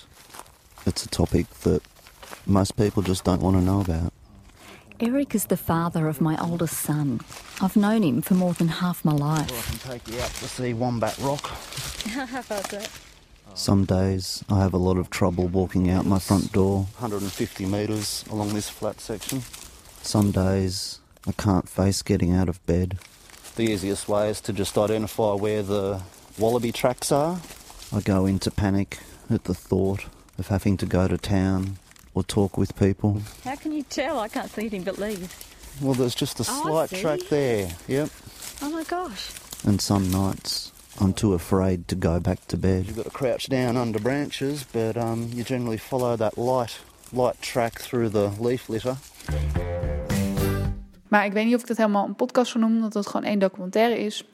[0.86, 1.82] It's a topic that
[2.44, 4.12] most people just don't want to know about.
[5.06, 7.20] Eric is the father of my oldest son.
[7.60, 9.52] I've known him for more than half my life.
[9.52, 11.46] Well, I can take you out to see Wombat Rock.
[12.08, 12.90] How that?
[13.54, 18.24] Some days I have a lot of trouble walking out my front door, 150 metres
[18.32, 19.42] along this flat section.
[20.02, 22.98] Some days I can't face getting out of bed.
[23.58, 26.02] The easiest way is to just identify where the
[26.40, 27.42] wallaby tracks are.
[27.92, 30.06] I go into panic at the thought
[30.40, 31.78] of having to go to town
[32.14, 33.22] or talk with people.
[33.44, 34.20] How can you tell?
[34.20, 35.28] I can't see anything but leaves.
[35.82, 37.02] Well, there's just a Oh, slight see.
[37.02, 37.68] track there.
[37.88, 38.10] Yep.
[38.62, 39.32] Oh my gosh.
[39.66, 42.86] And some nights I'm too afraid to go back to bed.
[42.86, 46.80] You've got to crouch down under branches, but um, you generally follow that light
[47.12, 48.98] light track through the leaf litter.
[51.08, 53.26] Maar ik weet niet of ik dat helemaal een podcast zou noemen, omdat het gewoon
[53.26, 54.28] één documentaire is.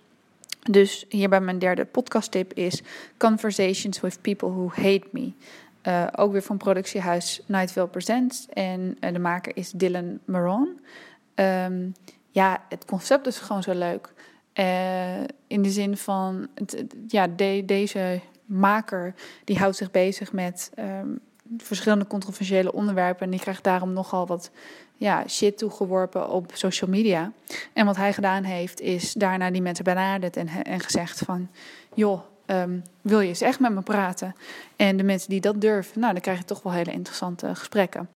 [0.69, 2.81] Dus hierbij mijn derde podcasttip is
[3.17, 5.31] Conversations with People Who Hate Me.
[5.81, 8.47] Eh, ook weer van productiehuis Nightville Presents.
[8.49, 10.79] En eh, de maker is Dylan Maron.
[11.35, 11.89] Ehm,
[12.29, 14.13] ja, het concept is gewoon zo leuk.
[14.53, 16.47] Eh, in de zin van,
[17.07, 19.13] ja, de- deze maker
[19.43, 21.07] die houdt zich bezig met ehm,
[21.57, 23.25] verschillende controversiële onderwerpen.
[23.25, 24.51] En die krijgt daarom nogal wat
[24.95, 27.31] ja, shit toegeworpen op social media.
[27.73, 31.49] En wat hij gedaan heeft, is daarna die mensen benaderd en, en gezegd van...
[31.93, 34.35] joh, ehm, wil je eens echt met me praten?
[34.75, 38.09] En de mensen die dat durven, nou, dan krijg je toch wel hele interessante gesprekken.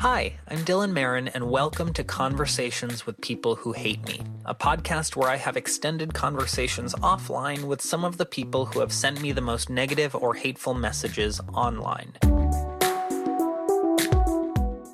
[0.00, 5.14] Hi, I'm Dylan Marin, and welcome to Conversations with People Who Hate Me, a podcast
[5.14, 9.32] where I have extended conversations offline with some of the people who have sent me
[9.32, 12.12] the most negative or hateful messages online.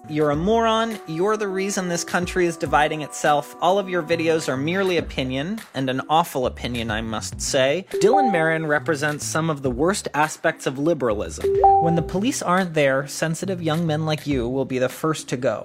[0.08, 1.00] You're a moron.
[1.08, 3.56] You're the reason this country is dividing itself.
[3.60, 7.86] All of your videos are merely opinion, and an awful opinion, I must say.
[7.90, 11.44] Dylan Marin represents some of the worst aspects of liberalism.
[11.82, 15.36] When the police aren't there, sensitive young men like you will be the first to
[15.36, 15.64] go.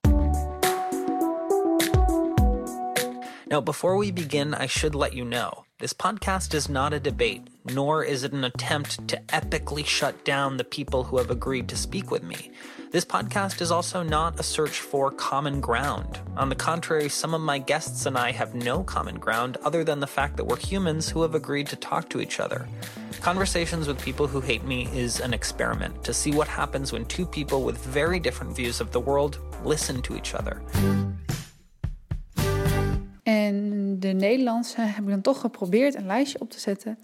[3.46, 7.48] Now, before we begin, I should let you know this podcast is not a debate,
[7.66, 11.76] nor is it an attempt to epically shut down the people who have agreed to
[11.76, 12.52] speak with me.
[12.92, 16.20] This podcast is also not a search for common ground.
[16.36, 20.02] On the contrary, some of my guests and I have no common ground other than
[20.02, 22.68] the fact that we're humans who have agreed to talk to each other.
[23.22, 27.26] Conversations with people who hate me is an experiment to see what happens when two
[27.26, 30.62] people with very different views of the world listen to each other.
[33.24, 37.00] En de Nederlandse heb ik dan toch geprobeerd een lijstje op te zetten.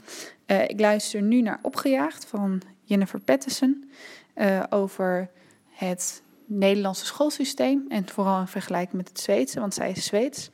[0.45, 3.91] Eh, ik luister nu naar Opgejaagd van Jennifer Patterson
[4.33, 5.29] eh, over
[5.77, 10.49] het Nederlandse schoolsysteem en vooral in vergelijking met het Zweedse, want zij is Zweeds.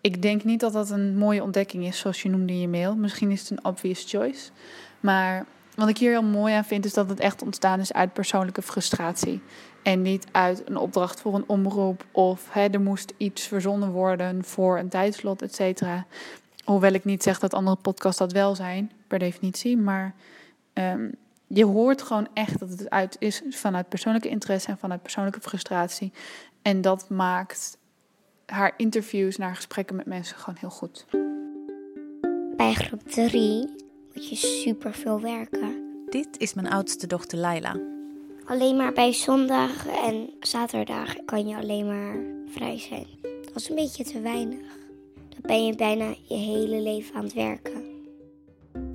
[0.00, 2.96] Ik denk niet dat dat een mooie ontdekking is, zoals je noemde in je mail.
[2.96, 4.50] Misschien is het een obvious choice.
[5.00, 8.12] Maar wat ik hier heel mooi aan vind, is dat het echt ontstaan is uit
[8.12, 9.42] persoonlijke frustratie.
[9.82, 14.44] En niet uit een opdracht voor een omroep of hè, er moest iets verzonnen worden
[14.44, 16.06] voor een tijdslot, et cetera.
[16.64, 19.76] Hoewel ik niet zeg dat andere podcasts dat wel zijn, per definitie.
[19.76, 20.14] Maar
[20.72, 21.08] ehm,
[21.46, 26.12] je hoort gewoon echt dat het uit is vanuit persoonlijke interesse en vanuit persoonlijke frustratie.
[26.62, 27.78] En dat maakt
[28.46, 31.06] haar interviews naar gesprekken met mensen gewoon heel goed.
[32.56, 33.74] Bij groep 3
[34.14, 35.82] moet je super veel werken.
[36.08, 37.76] Dit is mijn oudste dochter Laila.
[38.44, 43.06] Alleen maar bij zondag en zaterdag kan je alleen maar vrij zijn.
[43.22, 44.66] Dat is een beetje te weinig.
[45.28, 47.93] Dan ben je bijna je hele leven aan het werken.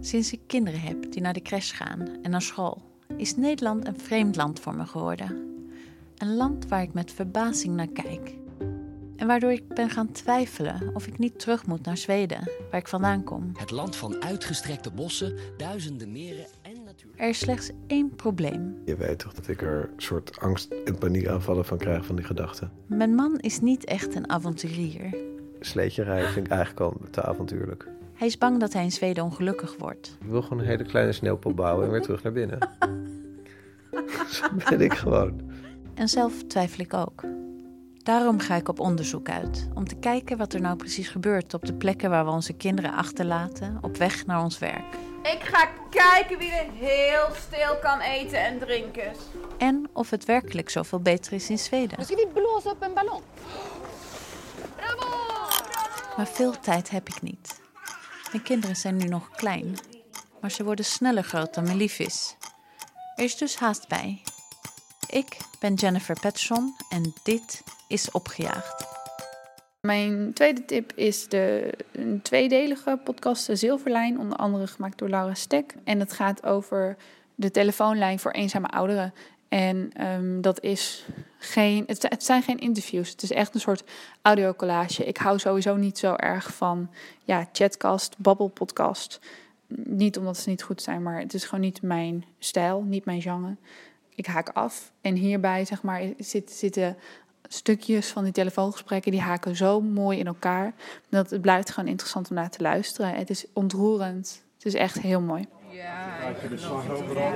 [0.10, 2.82] Sinds ik kinderen heb die naar de crash gaan en naar school,
[3.18, 5.58] is Nederland een vreemd land voor me geworden.
[6.18, 8.36] Een land waar ik met verbazing naar kijk.
[9.16, 12.88] En waardoor ik ben gaan twijfelen of ik niet terug moet naar Zweden, waar ik
[12.88, 13.52] vandaan kom.
[13.54, 16.78] Het land van uitgestrekte bossen, duizenden meren en
[17.16, 18.82] Er is slechts één probleem.
[18.86, 22.26] Je weet toch dat ik er een soort angst- en paniekaanvallen van krijg van die
[22.26, 22.72] gedachten.
[22.86, 25.16] Mijn man is niet echt een avonturier.
[25.60, 27.88] Sleetje rijden vind ik eigenlijk al te avontuurlijk.
[28.20, 30.18] Hij is bang dat hij in Zweden ongelukkig wordt.
[30.22, 32.60] Ik wil gewoon een hele kleine sneeuwpop bouwen en weer terug naar binnen.
[34.32, 35.52] Zo ben ik gewoon.
[35.94, 37.24] En zelf twijfel ik ook.
[37.98, 41.66] Daarom ga ik op onderzoek uit, om te kijken wat er nou precies gebeurt op
[41.66, 44.96] de plekken waar we onze kinderen achterlaten op weg naar ons werk.
[45.24, 49.12] Ik ga kijken wie er heel stil kan eten en drinken.
[49.58, 51.98] En of het werkelijk zoveel beter is in Zweden.
[51.98, 53.22] Misschien niet blozen op een ballon.
[56.18, 57.68] Maar veel tijd heb ik niet.
[58.32, 59.76] Mijn kinderen zijn nu nog klein,
[60.42, 62.36] maar ze worden sneller groot dan mijn lief is.
[63.16, 64.22] Er is dus haast bij.
[65.10, 68.88] Ik ben Jennifer Petson en dit is Opgejaagd.
[69.82, 75.34] Mijn tweede tip is de een tweedelige podcast De Zilverlijn, onder andere gemaakt door Laura
[75.34, 75.76] Stek.
[75.84, 76.98] En het gaat over
[77.36, 79.14] de telefoonlijn voor eenzame ouderen.
[79.50, 81.06] En ehm, dat is
[81.38, 83.10] geen, het, zijn geen interviews.
[83.10, 83.84] Het is echt een soort
[84.22, 85.06] audiocollage.
[85.06, 86.90] Ik hou sowieso niet zo erg van
[87.24, 89.20] ja, chatcast, babbelpodcast.
[89.84, 93.22] Niet omdat ze niet goed zijn, maar het is gewoon niet mijn stijl, niet mijn
[93.22, 93.56] genre.
[94.16, 94.92] Ik haak af.
[95.02, 96.98] En hierbij zeg maar, zit, zitten
[97.48, 100.74] stukjes van die telefoongesprekken, die haken zo mooi in elkaar.
[101.10, 103.14] Dat het blijft gewoon interessant om naar te luisteren.
[103.14, 104.44] Het is ontroerend.
[104.56, 105.48] Het is echt heel mooi.
[105.72, 107.34] Ja, je overal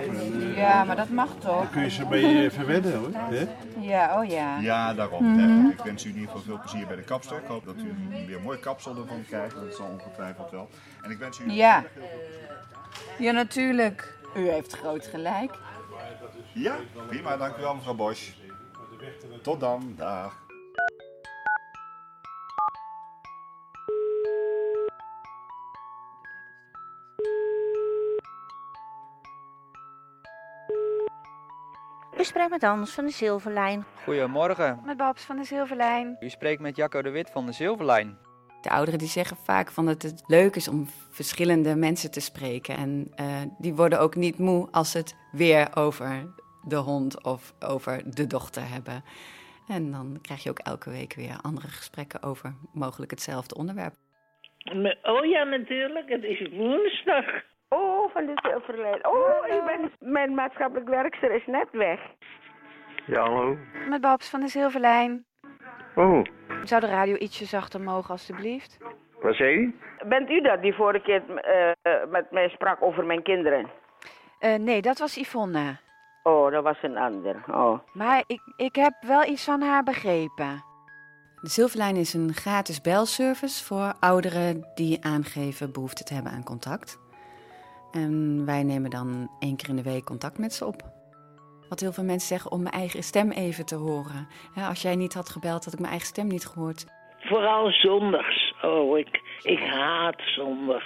[0.56, 1.58] ja, maar dat mag toch?
[1.58, 3.10] Dan kun je ze mee eh, verwennen hoor.
[3.14, 3.48] Hè?
[3.80, 4.60] Ja, oh ja.
[4.60, 5.36] Ja, daarom.
[5.36, 5.70] Mhm.
[5.70, 7.38] Ik wens u in ieder geval veel plezier bij de kapster.
[7.38, 7.96] Ik hoop dat u
[8.28, 9.56] weer mooi kapsel ervan krijgt.
[9.56, 10.70] Dat zal ongetwijfeld wel.
[11.02, 11.52] En ik wens u...
[11.52, 11.84] Ja.
[13.18, 14.18] Ja, natuurlijk.
[14.36, 15.52] U heeft groot gelijk.
[16.54, 16.76] Ja,
[17.08, 17.38] prima.
[17.38, 18.32] Dank u wel mevrouw Bosch.
[19.42, 19.94] Tot dan.
[19.98, 20.42] Dag.
[32.18, 33.86] U spreekt met Anders van de Zilverlijn.
[34.04, 34.80] Goedemorgen.
[34.86, 36.18] Met Babs van de Zilverlijn.
[36.20, 38.18] U spreekt met Jacco de Wit van de Zilverlijn.
[38.62, 42.76] De ouderen die zeggen vaak van dat het leuk is om verschillende mensen te spreken.
[42.76, 46.34] En eh, die worden ook niet moe als ze het weer over
[46.68, 49.04] de hond of over de dochter hebben.
[49.68, 53.94] En dan krijg je ook elke week weer andere gesprekken over mogelijk hetzelfde onderwerp.
[55.04, 56.10] Oh ja, natuurlijk.
[56.10, 57.26] Het is woensdag.
[57.74, 59.08] Oh, van de Zilverlijn.
[59.08, 62.00] Oh, ik ben, mijn maatschappelijk werkster is net weg.
[63.06, 63.58] Ja, hallo.
[63.90, 65.26] Met Babs van de Zilverlijn.
[65.96, 66.22] Oh,
[66.64, 68.78] Zou de radio ietsje zachter mogen, alstublieft?
[69.22, 69.76] wat zei u?
[70.08, 73.70] Bent u dat die vorige keer eh, eh, met mij sprak over mijn kinderen?
[74.40, 75.78] Eh, nee, dat was Yvonne.
[76.24, 77.44] Oh, dat was een ander.
[77.52, 77.80] Oh.
[77.94, 80.64] Maar ik, ik heb wel iets van haar begrepen.
[81.42, 87.03] De Zilverlijn is een gratis belservice voor ouderen die aangeven behoefte te hebben aan contact.
[87.94, 90.82] En wij nemen dan één keer in de week contact met ze op.
[91.70, 94.28] Wat heel veel mensen zeggen om mijn eigen stem even te horen.
[94.56, 96.86] Ja, als jij niet had gebeld, had ik mijn eigen stem niet gehoord.
[97.20, 98.54] Vooral zondags.
[98.62, 100.84] Oh, ik, ik haat zondag.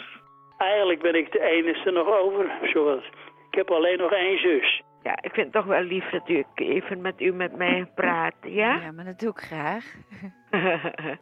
[0.57, 2.51] Eigenlijk ben ik de enige nog over.
[2.73, 3.05] Zoals.
[3.49, 4.81] Ik heb alleen nog één zus.
[5.03, 8.35] Ja, ik vind het toch wel lief dat u even met u met mij praat,
[8.41, 8.81] ja?
[8.81, 9.85] Ja, maar dat doe ik graag.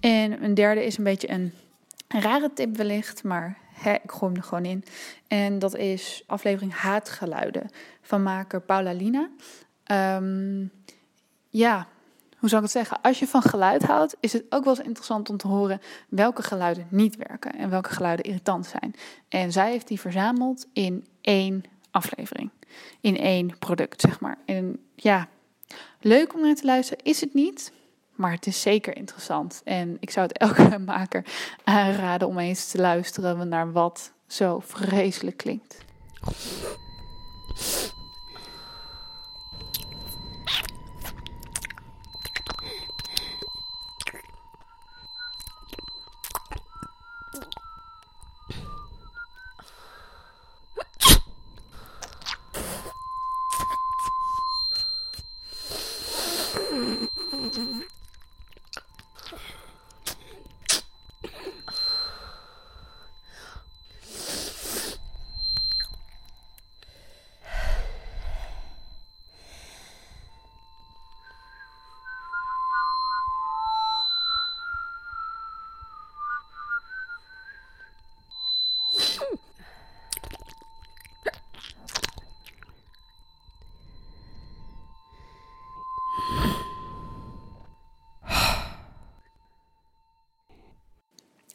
[0.00, 1.52] En een derde is een beetje een
[2.08, 4.84] rare tip wellicht, maar ik gooi hem er gewoon in.
[5.28, 7.70] En dat is aflevering Haatgeluiden
[8.02, 9.28] van maker Paula Lina.
[9.84, 10.66] Ehm,
[11.48, 11.86] ja,
[12.44, 13.02] hoe zou ik het zeggen?
[13.02, 16.42] Als je van geluid houdt, is het ook wel eens interessant om te horen welke
[16.42, 18.94] geluiden niet werken en welke geluiden irritant zijn.
[19.28, 22.50] En zij heeft die verzameld in één aflevering,
[23.00, 24.38] in één product, zeg maar.
[24.44, 25.28] En ja,
[26.00, 27.72] leuk om naar te luisteren is het niet,
[28.14, 29.60] maar het is zeker interessant.
[29.64, 31.24] En ik zou het elke maker
[31.64, 35.84] aanraden om eens te luisteren naar wat zo vreselijk klinkt.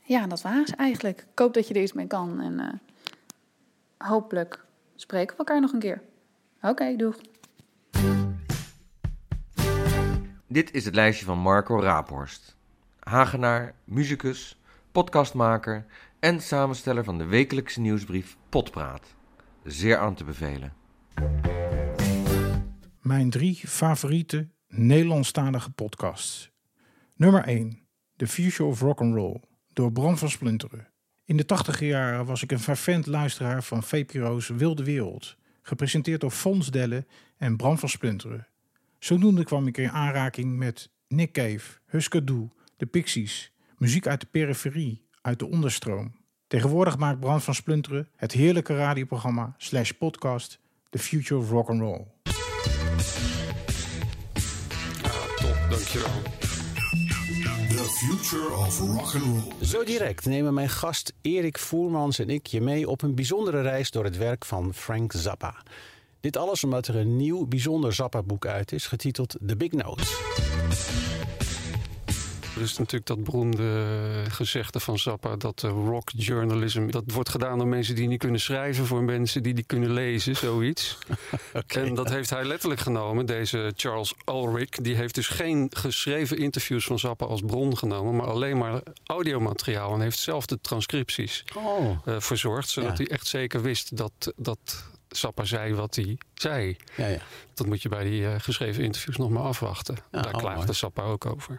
[0.09, 1.19] Ja, dat was eigenlijk.
[1.31, 2.41] Ik hoop dat je er iets mee kan.
[2.41, 2.73] En eh,
[4.07, 6.01] hopelijk spreken we elkaar nog een keer.
[6.61, 7.15] Oké, doeg.
[10.47, 12.55] Dit is het lijstje van Marco Raaphorst.
[12.99, 15.85] Hagenaar, muzikus, podcastmaker
[16.19, 19.15] en samensteller van de wekelijkse nieuwsbrief Potpraat.
[19.63, 20.73] Zeer aan te bevelen.
[23.01, 26.51] Mijn drie favoriete Nederlandstalige podcasts.
[27.15, 27.87] Nummer 1.
[28.15, 29.47] The Future of Rock and Roll
[29.79, 30.87] door Bram van Splunteren.
[31.25, 36.31] In de tachtige jaren was ik een fervent luisteraar van VPRO's Wilde Wereld, gepresenteerd door
[36.31, 37.05] Fons Delle
[37.37, 38.47] en Bram van Splunteren.
[38.97, 44.27] Zodoende kwam ik in aanraking met Nick Cave, Husker Du, de Pixies, muziek uit de
[44.31, 46.15] periferie, uit de onderstroom.
[46.47, 50.59] Tegenwoordig maakt Bram van Splunteren het heerlijke radioprogramma slash podcast
[50.89, 52.05] The Future of Rock and Roll.
[55.35, 56.48] Top, dankjewel.
[57.89, 59.53] Future of Rock and Roll.
[59.61, 63.91] Zo direct nemen mijn gast Erik Voermans en ik je mee op een bijzondere reis
[63.91, 65.55] door het werk van Frank Zappa.
[66.19, 70.03] Dit alles omdat er een nieuw bijzonder Zappa-boek uit is, getiteld The Big Note.
[72.59, 73.85] Er is natuurlijk dat beroemde
[74.29, 78.39] gezegde van Zappa dat uh, rock journalism dat wordt gedaan door mensen die niet kunnen
[78.39, 80.97] schrijven voor mensen die niet kunnen lezen, zoiets.
[81.67, 84.69] En dat heeft hij letterlijk genomen, deze Charles Ulrich.
[84.69, 89.93] Die heeft dus geen geschreven interviews van Zappa als bron genomen, maar alleen maar audiomateriaal
[89.93, 91.97] en heeft zelf de transcripties oh.
[92.05, 93.03] uh, verzorgd, zodat Ja.
[93.03, 96.77] hij echt zeker wist dat, dat Zappa zei wat hij zei.
[96.95, 97.19] Ja, ja.
[97.53, 99.95] Dat moet je bij die uh, geschreven interviews nog maar afwachten.
[100.11, 100.73] Ja, Daar oh, klaagde mooi.
[100.73, 101.57] Zappa ook over.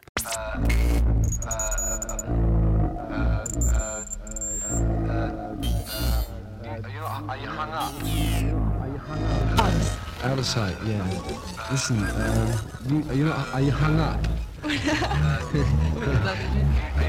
[10.22, 11.70] Out of sight, yeah.
[11.70, 12.06] Listen, um,
[12.86, 14.49] you, are, you, are you hung up?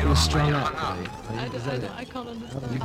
[0.02, 0.74] You're strung up.
[0.82, 2.10] Are you, is that it?
[2.10, 2.30] can't
[2.72, 2.82] You-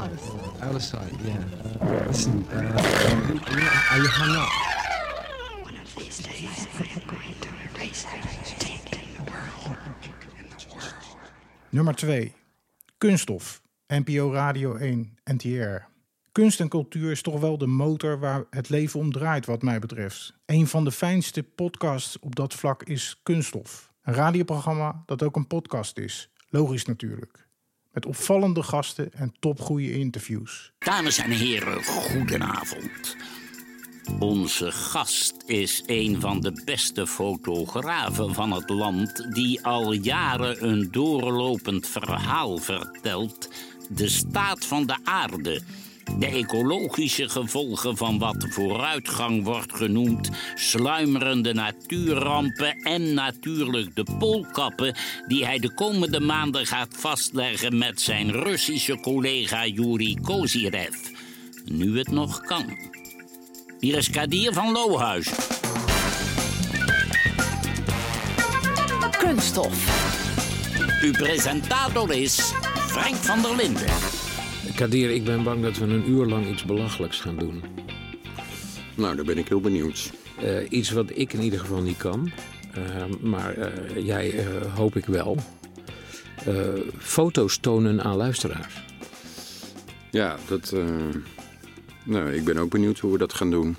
[0.62, 2.06] Out of sight, yeah.
[2.06, 4.48] Listen, uh, you, are, you, are you hung up?
[11.70, 12.32] Nummer 2.
[12.98, 13.62] Kunststof.
[13.86, 15.84] NPO Radio 1, NTR.
[16.32, 19.78] Kunst en cultuur is toch wel de motor waar het leven om draait, wat mij
[19.78, 20.32] betreft.
[20.46, 23.85] Een van de fijnste podcasts op dat vlak is Kunststof.
[24.06, 26.30] Een radioprogramma dat ook een podcast is.
[26.48, 27.48] Logisch natuurlijk.
[27.92, 30.72] Met opvallende gasten en topgoeie interviews.
[30.78, 33.16] Dames en heren, goedenavond.
[34.18, 39.34] Onze gast is een van de beste fotografen van het land...
[39.34, 43.50] die al jaren een doorlopend verhaal vertelt...
[43.88, 45.62] de staat van de aarde...
[46.18, 54.94] De ecologische gevolgen van wat vooruitgang wordt genoemd, sluimerende natuurrampen en natuurlijk de poolkappen
[55.26, 60.94] die hij de komende maanden gaat vastleggen met zijn Russische collega Yuri Kozirev.
[61.64, 62.78] Nu het nog kan.
[63.80, 65.30] Hier is Kadir van Lohuis.
[69.18, 70.04] Kunststof.
[71.02, 72.52] Uw presentator is
[72.86, 74.15] Frank van der Linden.
[74.76, 77.62] Kadir, ik ben bang dat we een uur lang iets belachelijks gaan doen.
[78.96, 80.12] Nou, daar ben ik heel benieuwd.
[80.42, 82.30] Eh, iets wat ik in ieder geval niet kan.
[82.74, 85.36] Eh, maar eh, jij eh, hoop ik wel.
[86.46, 86.54] Eh,
[86.98, 88.84] foto's tonen aan luisteraars.
[90.10, 90.72] Ja, dat.
[90.72, 90.84] eh,
[92.04, 93.76] Nou, ik ben ook benieuwd hoe we dat gaan doen.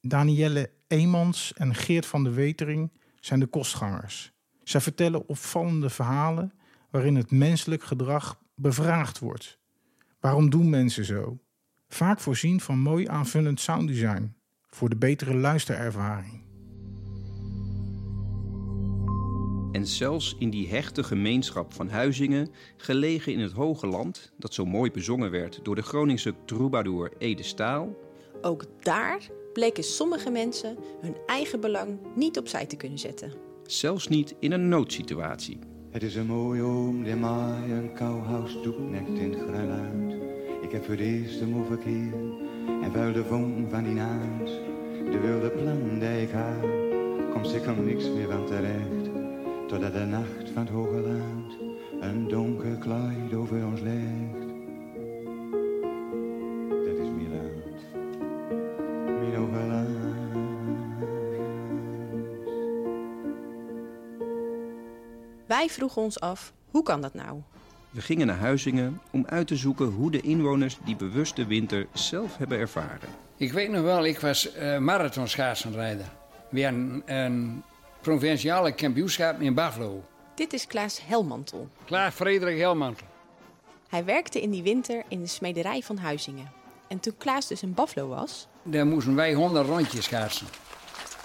[0.00, 4.32] Danielle Eemans en Geert van de Wetering zijn de kostgangers.
[4.62, 6.52] Zij vertellen opvallende verhalen
[6.90, 9.58] waarin het menselijk gedrag bevraagd wordt.
[10.20, 11.38] Waarom doen mensen zo?
[11.88, 14.34] Vaak voorzien van mooi aanvullend sounddesign
[14.70, 16.40] voor de betere luisterervaring.
[19.72, 24.64] En zelfs in die hechte gemeenschap van Huizingen, gelegen in het hoge land, dat zo
[24.64, 27.96] mooi bezongen werd door de Groningse troubadour Ede Staal,
[28.42, 33.32] Ook daar bleken sommige mensen hun eigen belang niet opzij te kunnen zetten.
[33.66, 35.58] zelfs niet in een noodsituatie.
[35.92, 40.22] Het is een mooie oom die mij een kouhuis toeknekt in het gruiluid.
[40.62, 42.12] Ik heb voor het eerst hem over keer
[42.82, 44.46] en vuil de van die naad.
[45.10, 46.70] De wilde plan die ik had,
[47.32, 49.10] komt zeker niks meer van terecht.
[49.68, 51.56] Totdat de nacht van het hoge land
[52.00, 54.21] een donker kleid over ons legt.
[65.52, 67.40] Wij vroegen ons af, hoe kan dat nou?
[67.90, 72.36] We gingen naar Huizingen om uit te zoeken hoe de inwoners die bewuste winter zelf
[72.36, 73.08] hebben ervaren.
[73.36, 76.04] Ik weet nog wel, ik was uh, marathonschaatsenrijder.
[76.48, 77.62] Weer een, een
[78.00, 80.04] provinciale kampioenschap in Buffalo.
[80.34, 81.68] Dit is Klaas Helmantel.
[81.84, 83.06] Klaas Frederik Helmantel.
[83.88, 86.50] Hij werkte in die winter in de smederij van Huizingen.
[86.88, 90.46] En toen Klaas dus in Buffalo was, Daar moesten wij 100 rondjes schaatsen.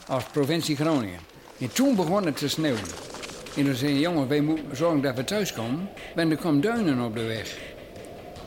[0.07, 1.19] Als provincie Groningen.
[1.59, 3.16] En toen begon het te sneeuwen.
[3.58, 5.89] En dan zei jongen, wij moeten zorgen dat we thuis komen.
[6.16, 7.58] Want er komen duinen op de weg.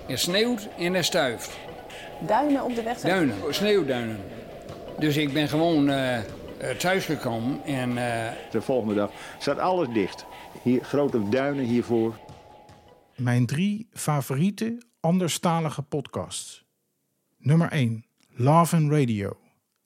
[0.09, 1.59] Er sneeuwt en er stuift.
[2.27, 2.99] Duinen op de weg?
[2.99, 4.19] zijn- Duinen, sneeuwduinen.
[4.99, 7.89] Dus ik ben gewoon eh eh, thuisgekomen en...
[7.99, 10.25] eh, De volgende dag staat alles dicht.
[10.63, 12.19] Hier grote duinen hiervoor.
[13.17, 16.65] Mijn drie favoriete anderstalige podcasts.
[17.39, 18.05] Nummer 1.
[18.31, 19.37] Love and Radio.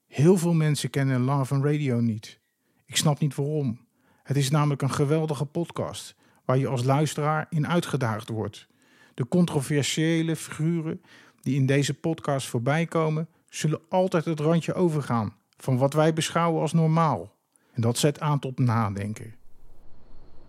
[0.07, 2.41] Heel veel mensen kennen Love and Radio niet.
[2.87, 3.84] Ik snap niet waarom.
[4.25, 6.15] Het is namelijk een geweldige podcast
[6.45, 8.67] waar je als luisteraar in uitgedaagd wordt.
[9.15, 11.03] De controversiële figuren
[11.41, 16.61] die in deze podcast voorbij komen, zullen altijd het randje overgaan van wat wij beschouwen
[16.61, 17.33] als normaal.
[17.73, 19.35] En dat zet aan tot nadenken.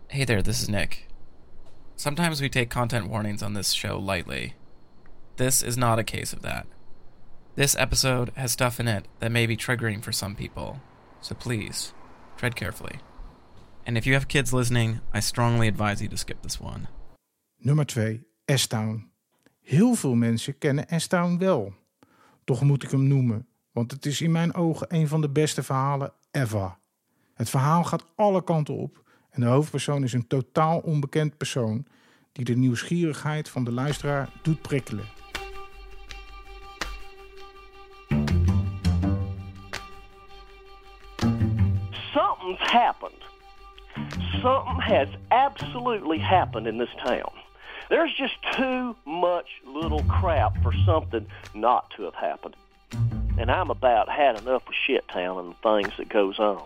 [0.07, 1.05] Hey there, this is Nick.
[1.95, 4.55] Sometimes we take content warnings on this show lightly.
[5.35, 6.65] This is not a case of that.
[7.53, 10.75] This episode has stuff in it that may be triggering for some people,
[11.19, 11.93] so please
[12.35, 12.99] tread carefully.
[13.85, 16.87] And if you have kids listening, I strongly advise you to skip this one.
[17.57, 18.23] Nummer 2.
[18.45, 19.11] S-Town.
[19.61, 21.73] Heel veel mensen kennen S-Town wel.
[22.43, 25.63] Toch moet ik hem noemen, want het is in mijn ogen een van de beste
[25.63, 26.77] verhalen ever.
[27.33, 31.85] Het verhaal gaat alle kanten op en de hoofdpersoon is een totaal onbekend persoon
[32.31, 35.05] die de nieuwsgierigheid van de luisteraar doet prikkelen.
[42.13, 43.34] Something's happened.
[44.45, 47.31] Something has absolutely happened in this town.
[47.89, 51.25] There's just too much little crap for something
[51.55, 52.55] not to have happened.
[53.39, 56.63] And I'm about had enough of shit town and the things that goes on.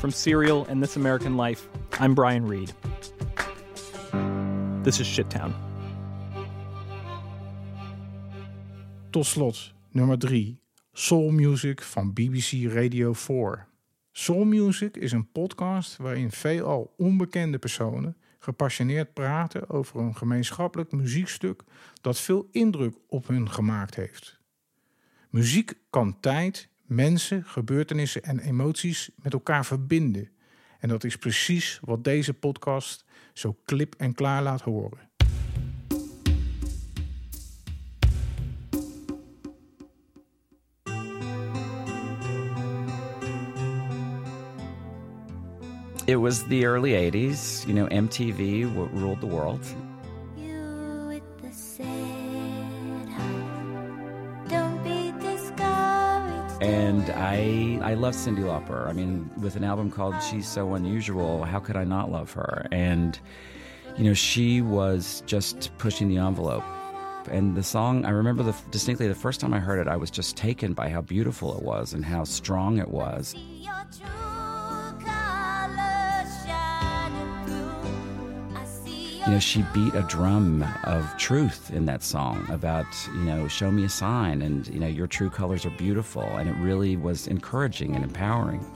[0.00, 1.68] From Serial and This American Life,
[2.00, 2.72] I'm Brian Reed.
[4.82, 5.54] This is Shittown.
[9.12, 10.60] Tot slot, nummer 3.
[10.92, 13.66] Soul Music van BBC Radio 4.
[14.12, 21.62] Soul Music is een podcast waarin veelal onbekende personen gepassioneerd praten over een gemeenschappelijk muziekstuk
[22.00, 24.40] dat veel indruk op hun gemaakt heeft.
[25.30, 30.30] Muziek kan tijd, mensen, gebeurtenissen en emoties met elkaar verbinden.
[30.78, 35.10] En dat is precies wat deze podcast zo klip en klaar laat horen.
[46.06, 47.66] It was the early 80s.
[47.66, 49.64] You know, MTV w- ruled the world.
[56.60, 58.88] And I I love Cindy Lauper.
[58.88, 62.66] I mean, with an album called She's So Unusual, how could I not love her?
[62.70, 63.18] And
[63.96, 66.64] you know, she was just pushing the envelope.
[67.30, 70.10] And the song, I remember the, distinctly the first time I heard it, I was
[70.10, 73.34] just taken by how beautiful it was and how strong it was.
[79.24, 83.70] You know, she beat a drum of truth in that song about, you know, show
[83.70, 86.24] me a sign and, you know, your true colors are beautiful.
[86.24, 88.66] And it really was encouraging and empowering.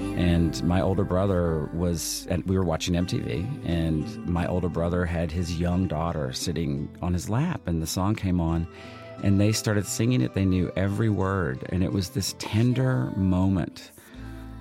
[0.00, 5.30] And my older brother was, and we were watching MTV, and my older brother had
[5.30, 8.66] his young daughter sitting on his lap, and the song came on,
[9.22, 10.34] and they started singing it.
[10.34, 13.92] They knew every word, and it was this tender moment,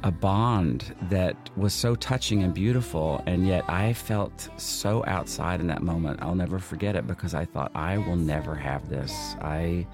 [0.04, 5.68] a bond that was so touching and beautiful, and yet I felt so outside in
[5.68, 6.22] that moment.
[6.22, 9.36] I'll never forget it because I thought, I will never have this.
[9.42, 9.88] I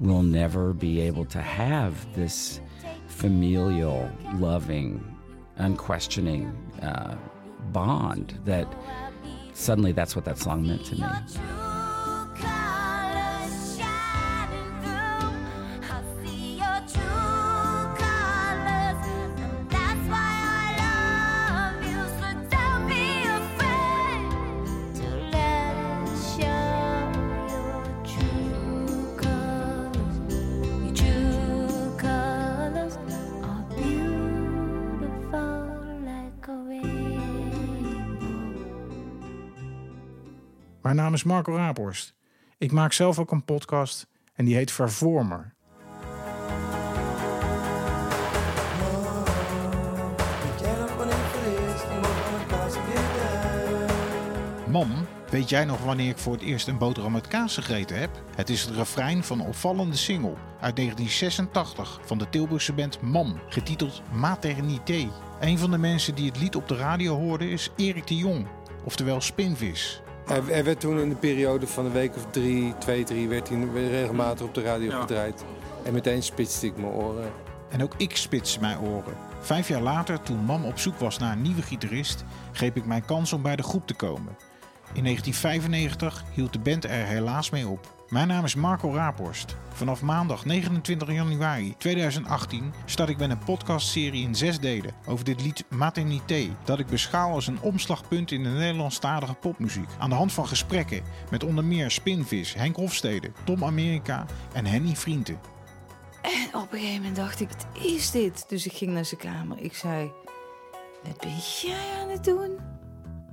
[0.00, 2.60] will never be able to have this
[3.06, 5.04] familial, loving,
[5.56, 6.46] unquestioning
[6.82, 7.16] uh,
[7.72, 8.72] bond that
[9.52, 11.67] suddenly that's what that song meant to me.
[41.18, 42.14] Is Marco Raaphorst.
[42.58, 45.54] Ik maak zelf ook een podcast en die heet Vervormer.
[54.66, 58.10] Mam Weet jij nog wanneer ik voor het eerst een boterham met kaas gegeten heb?
[58.34, 63.40] Het is het refrein van een opvallende single uit 1986 van de Tilburgse band MAM,
[63.48, 65.08] getiteld Maternité.
[65.40, 68.46] Een van de mensen die het lied op de radio hoorde is Erik de Jong,
[68.84, 70.02] oftewel Spinvis.
[70.28, 73.48] Er, er werd toen in de periode van een week of drie, twee, drie, werd
[73.48, 75.44] hij regelmatig op de radio gedraaid.
[75.84, 77.32] En meteen spitste ik mijn oren.
[77.68, 79.14] En ook ik spitste mijn oren.
[79.40, 83.04] Vijf jaar later, toen Mam op zoek was naar een nieuwe gitarist, greep ik mijn
[83.04, 84.36] kans om bij de groep te komen.
[84.92, 87.97] In 1995 hield de band er helaas mee op.
[88.08, 89.56] Mijn naam is Marco Raaphorst.
[89.72, 95.42] Vanaf maandag 29 januari 2018 start ik met een podcastserie in zes delen over dit
[95.42, 99.88] lied Maternité, dat ik beschouw als een omslagpunt in de Nederlandstalige popmuziek.
[99.98, 104.96] Aan de hand van gesprekken met onder meer Spinvis, Henk Hofstede, Tom Amerika en Henny
[104.96, 105.38] Vrienden.
[106.22, 108.48] En op een gegeven moment dacht ik, wat is dit?
[108.48, 109.58] Dus ik ging naar zijn kamer.
[109.58, 110.12] Ik zei,
[111.02, 112.58] wat ben jij aan het doen?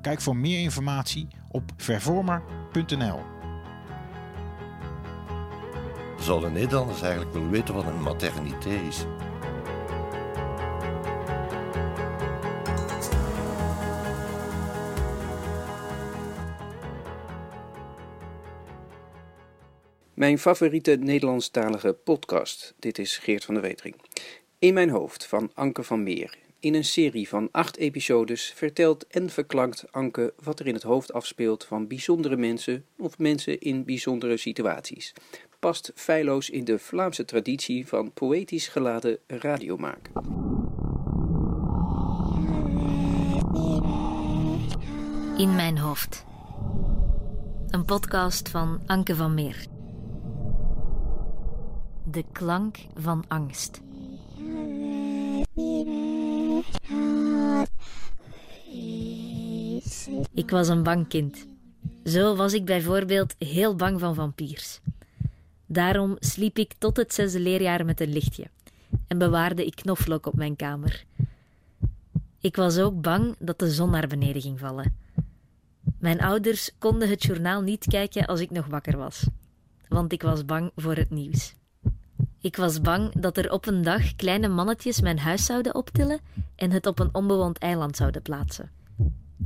[0.02, 3.35] Kijk voor meer informatie op vervormer.nl.
[6.26, 9.06] Zouden Nederlanders eigenlijk wel weten wat een maternité is?
[20.14, 22.74] Mijn favoriete Nederlandstalige podcast.
[22.80, 23.96] Dit is Geert van der Wetering.
[24.60, 26.38] In mijn hoofd van Anke van Meer.
[26.60, 31.14] In een serie van acht episodes vertelt en verklankt Anke wat er in het hoofd
[31.14, 35.14] afspeelt van bijzondere mensen of mensen in bijzondere situaties.
[35.66, 40.12] Past feilloos in de Vlaamse traditie van poëtisch geladen radiomaken.
[45.38, 46.26] In mijn hoofd.
[47.68, 49.66] Een podcast van Anke van Meer.
[52.04, 53.82] De klank van angst.
[60.34, 61.46] Ik was een bang kind.
[62.04, 64.82] Zo was ik bijvoorbeeld heel bang van vampiers.
[65.66, 68.50] Daarom sliep ik tot het zesde leerjaar met een lichtje
[69.08, 71.04] en bewaarde ik knoflook op mijn kamer.
[72.40, 74.98] Ik was ook bang dat de zon naar beneden ging vallen.
[76.00, 79.28] Mijn ouders konden het journaal niet kijken als ik nog wakker was,
[79.88, 81.56] want ik was bang voor het nieuws.
[82.42, 86.20] Ik was bang dat er op een dag kleine mannetjes mijn huis zouden optillen
[86.56, 88.72] en het op een onbewoond eiland zouden plaatsen.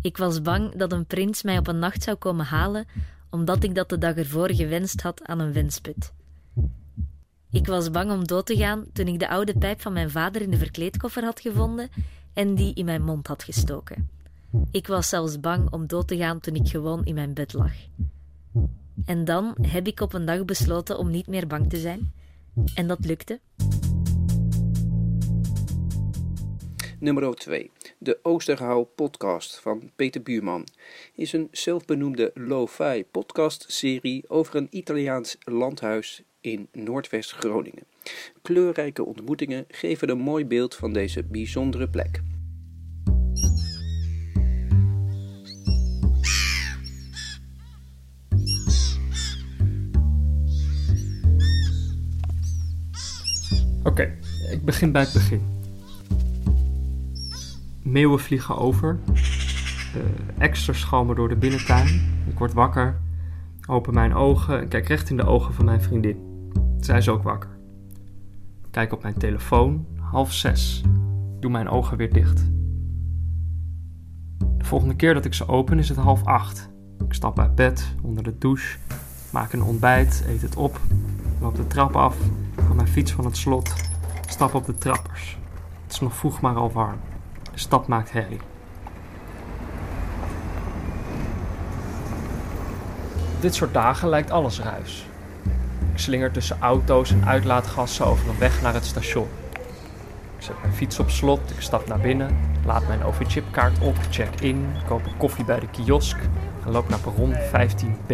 [0.01, 2.87] Ik was bang dat een prins mij op een nacht zou komen halen,
[3.29, 6.13] omdat ik dat de dag ervoor gewenst had aan een wensput.
[7.51, 10.41] Ik was bang om dood te gaan toen ik de oude pijp van mijn vader
[10.41, 11.89] in de verkleedkoffer had gevonden
[12.33, 14.09] en die in mijn mond had gestoken.
[14.71, 17.73] Ik was zelfs bang om dood te gaan toen ik gewoon in mijn bed lag.
[19.05, 22.11] En dan heb ik op een dag besloten om niet meer bang te zijn.
[22.73, 23.39] En dat lukte.
[26.99, 27.71] Nummer 2.
[27.97, 30.63] De Oosterhouw podcast van Peter Buurman
[31.15, 37.83] is een zelfbenoemde lo-fi podcast-serie over een Italiaans landhuis in Noordwest-Groningen.
[38.41, 42.21] Kleurrijke ontmoetingen geven een mooi beeld van deze bijzondere plek.
[53.83, 54.17] Oké,
[54.51, 55.58] ik begin bij het begin.
[57.81, 58.99] Meeuwen vliegen over.
[59.95, 60.03] Uh,
[60.37, 61.87] extra schalmen door de binnentuin.
[62.27, 62.99] Ik word wakker.
[63.67, 66.17] Open mijn ogen en kijk recht in de ogen van mijn vriendin.
[66.79, 67.49] Zij is ook wakker.
[68.71, 70.83] Kijk op mijn telefoon, half zes.
[71.39, 72.51] Doe mijn ogen weer dicht.
[74.57, 76.69] De volgende keer dat ik ze open is het half acht.
[77.05, 78.77] Ik stap uit bed, onder de douche,
[79.31, 80.79] maak een ontbijt, eet het op,
[81.39, 82.17] loop de trap af,
[82.67, 83.73] van mijn fiets van het slot,
[84.27, 85.37] stap op de trappers.
[85.83, 86.99] Het is nog vroeg maar al warm.
[87.59, 88.39] De stad maakt herrie.
[93.39, 95.07] Dit soort dagen lijkt alles ruis.
[95.91, 99.27] Ik slinger tussen auto's en uitlaatgassen over een weg naar het station.
[100.37, 104.41] Ik zet mijn fiets op slot, ik stap naar binnen, laat mijn OV-chipkaart op, check
[104.41, 106.17] in, koop een koffie bij de kiosk
[106.65, 108.13] en loop naar perron 15B.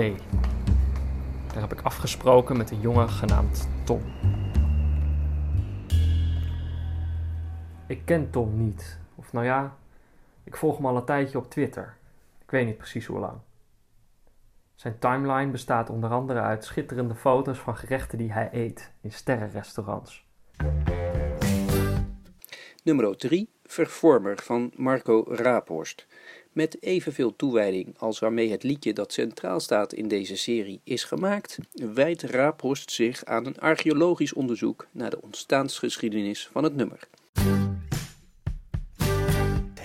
[1.54, 4.02] Daar heb ik afgesproken met een jongen genaamd Tom.
[7.88, 9.04] Ik ken Tom niet.
[9.36, 9.78] Nou ja,
[10.44, 11.98] ik volg hem al een tijdje op Twitter.
[12.42, 13.38] Ik weet niet precies hoe lang.
[14.76, 20.26] Zijn timeline bestaat onder andere uit schitterende foto's van gerechten die hij eet in sterrenrestaurants.
[22.84, 23.50] Nummer 3.
[23.64, 26.08] Vervormer van Marco Raaphorst.
[26.52, 31.58] Met evenveel toewijding als waarmee het liedje dat centraal staat in deze serie is gemaakt,
[31.94, 37.08] wijdt Raaphorst zich aan een archeologisch onderzoek naar de ontstaansgeschiedenis van het nummer.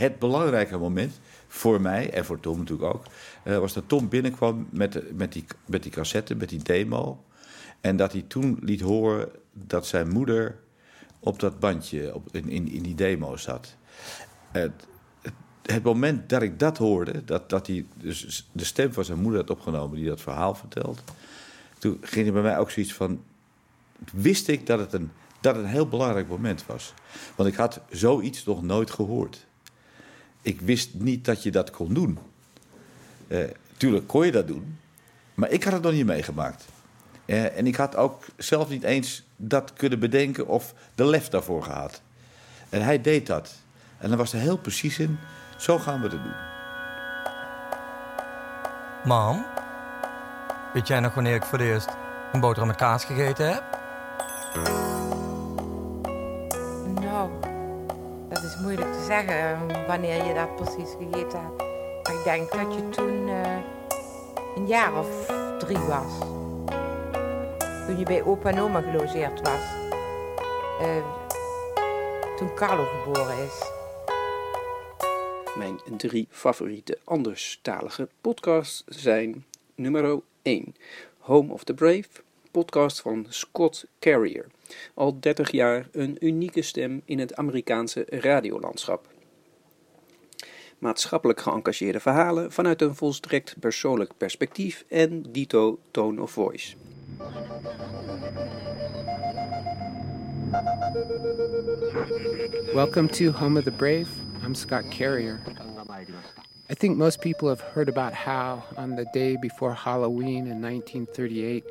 [0.00, 3.04] Het belangrijke moment voor mij en voor Tom natuurlijk ook,
[3.44, 7.24] uh, was dat Tom binnenkwam met, met, die, met die cassette, met die demo.
[7.80, 10.58] En dat hij toen liet horen dat zijn moeder
[11.20, 13.76] op dat bandje, op, in, in, in die demo zat.
[14.50, 14.72] Het,
[15.62, 19.40] het, moment dat ik dat hoorde, dat, dat hij dus de stem van zijn moeder
[19.40, 21.02] had opgenomen die dat verhaal vertelt,
[21.78, 23.22] toen ging er bij mij ook zoiets van.
[24.12, 26.94] Wist ik dat het een, dat het een heel belangrijk moment was.
[27.36, 29.46] Want ik had zoiets nog nooit gehoord.
[30.42, 32.18] Ik wist niet dat je dat kon doen.
[33.28, 33.44] Uh,
[33.76, 34.78] tuurlijk kon je dat doen,
[35.34, 36.64] maar ik had het nog niet meegemaakt.
[37.26, 41.62] Uh, en ik had ook zelf niet eens dat kunnen bedenken of de lef daarvoor
[41.62, 42.02] gehad.
[42.68, 43.54] En hij deed dat.
[43.98, 45.18] En dan was er heel precies in,
[45.58, 46.48] zo gaan we het doen.
[49.04, 49.46] Mam,
[50.72, 51.88] weet jij nog wanneer ik voor het eerst
[52.32, 53.78] een boterham met kaas gegeten heb?
[58.60, 61.56] Moeilijk te zeggen eh, wanneer je dat precies gegeten hebt.
[62.02, 63.56] Maar ik denk dat je toen uh,
[64.56, 65.26] een jaar of
[65.58, 66.18] drie was.
[67.86, 69.60] Toen je bij opa en oma gelogeerd was.
[70.80, 71.18] Uh,
[72.36, 73.70] toen Carlo geboren is.
[75.56, 79.44] Mijn drie favoriete anderstalige podcasts zijn
[79.74, 80.76] nummer 1.
[81.18, 82.08] Home of the Brave,
[82.50, 84.46] podcast van Scott Carrier.
[84.94, 89.08] Al 30 jaar een unieke stem in het Amerikaanse radiolandschap.
[90.78, 96.76] Maatschappelijk geëngageerde verhalen vanuit een volstrekt persoonlijk perspectief en dito tone of voice.
[102.72, 104.06] Welcome to Home of the Brave.
[104.44, 105.40] I'm Scott Carrier.
[106.70, 111.64] I think most people have heard about how, on the day before Halloween in 1938,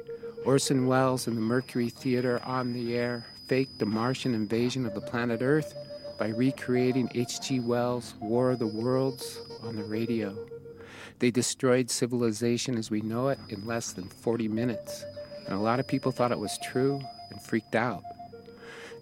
[0.45, 5.01] Orson Welles and the Mercury Theater on the air faked the Martian invasion of the
[5.01, 5.75] planet Earth
[6.17, 7.59] by recreating H.G.
[7.59, 10.35] Wells' War of the Worlds on the radio.
[11.19, 15.05] They destroyed civilization as we know it in less than 40 minutes,
[15.45, 18.03] and a lot of people thought it was true and freaked out.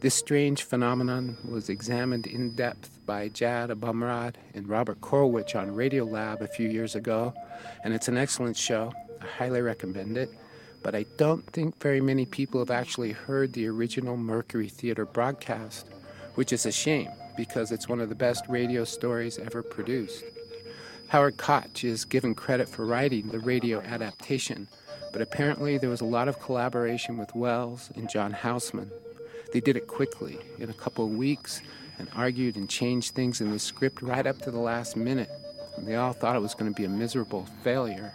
[0.02, 6.42] This strange phenomenon was examined in depth by Jad Abumrad and Robert Korwich on Radiolab
[6.42, 7.34] a few years ago,
[7.84, 8.94] and it's an excellent show.
[9.22, 10.30] I highly recommend it.
[10.88, 15.86] But I don't think very many people have actually heard the original Mercury Theater broadcast,
[16.36, 20.24] which is a shame because it's one of the best radio stories ever produced.
[21.10, 24.70] Howard Koch is given credit for writing the radio adaptation,
[25.12, 28.90] but apparently there was a lot of collaboration with Wells and John Houseman,
[29.52, 31.62] they did it quickly, in a couple of weeks,
[32.00, 35.32] and argued and changed things in the script right up to the last minute.
[35.76, 38.14] And they all thought it was going to be a miserable failure.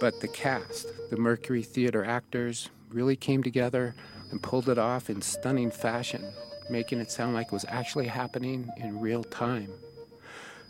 [0.00, 3.94] But the cast, the Mercury Theater actors, really came together
[4.30, 6.32] and pulled it off in stunning fashion,
[6.70, 9.70] making it sound like it was actually happening in real time.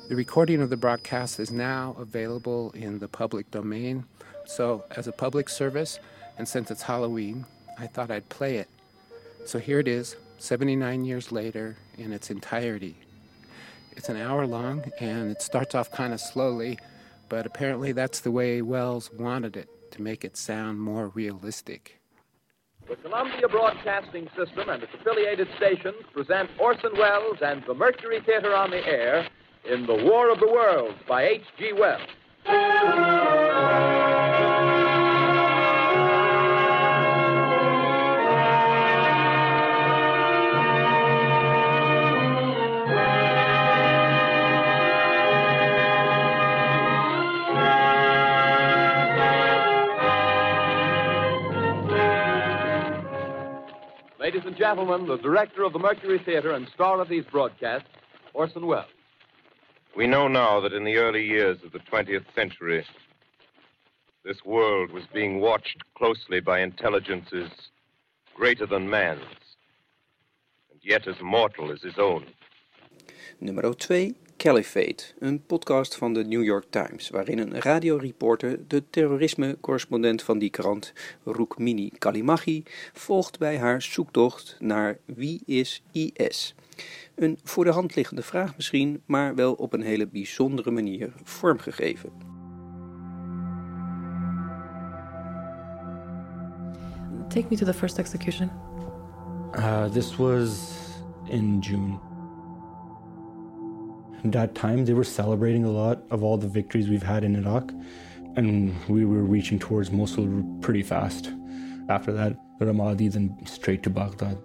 [0.09, 4.05] The recording of the broadcast is now available in the public domain.
[4.47, 6.01] So, as a public service,
[6.37, 7.47] and since it's Halloween,
[7.79, 8.69] I thought I'd play it
[9.45, 12.97] so here it is, 79 years later, in its entirety.
[13.97, 16.79] It's an hour long, and it starts off kind of slowly,
[17.29, 22.01] but apparently that's the way Wells wanted it to make it sound more realistic.
[22.89, 28.55] The Columbia Broadcasting System and its affiliated stations present Orson Welles and the Mercury Theater
[28.55, 29.29] on the Air
[29.71, 31.73] in The War of the Worlds by H.G.
[31.75, 32.01] Wells.
[54.31, 57.89] Ladies and gentlemen, the director of the Mercury Theater and star of these broadcasts,
[58.33, 58.87] Orson Welles.
[59.97, 62.87] We know now that in the early years of the 20th century,
[64.25, 67.51] this world was being watched closely by intelligences
[68.37, 69.19] greater than man's,
[70.71, 72.25] and yet as mortal as his own.
[73.41, 74.15] Nummer 2.
[74.43, 80.51] Caliphate, een podcast van de New York Times, waarin een radioreporter de terrorisme-correspondent van die
[80.51, 80.93] krant,
[81.25, 82.63] Rukmini Kalimagi,
[82.93, 86.55] volgt bij haar zoektocht naar wie is IS.
[87.15, 92.11] Een voor de hand liggende vraag misschien, maar wel op een hele bijzondere manier vormgegeven.
[97.29, 98.51] Take me to the first execution.
[99.55, 100.79] Uh, this was
[101.29, 102.10] in June.
[104.25, 107.73] That time they were celebrating a lot of all the victories we've had in Iraq,
[108.37, 111.31] and we were reaching towards Mosul pretty fast.
[111.89, 114.39] After that, Ramadi, then straight to Baghdad.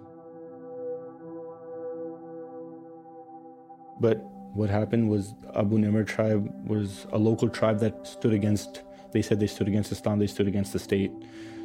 [4.00, 4.18] But
[4.56, 9.38] What happened was Abu Nimr tribe was a local tribe that stood against, they said
[9.38, 11.12] they stood against Islam, they stood against the state.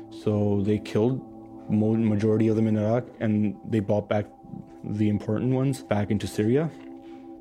[0.10, 1.22] So they killed
[1.70, 4.26] majority of them in Iraq and they brought back
[4.84, 6.70] the important ones back into Syria.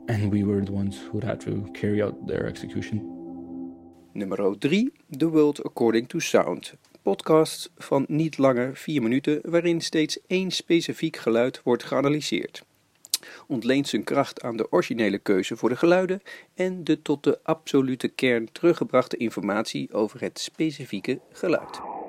[0.07, 3.19] And we were the ones who have to carry out their execution.
[4.13, 6.75] Nummer 3, The World According to Sound.
[7.03, 12.65] Podcast van niet langer 4 minuten, waarin steeds één specifiek geluid wordt geanalyseerd.
[13.47, 16.21] Ontleent zijn kracht aan de originele keuze voor de geluiden
[16.55, 22.00] en de tot de absolute kern teruggebrachte informatie over het specifieke geluid.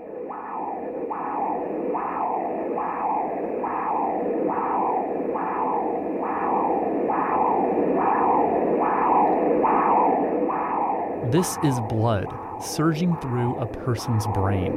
[11.31, 12.27] This is blood
[12.61, 14.73] surging through a person's brain.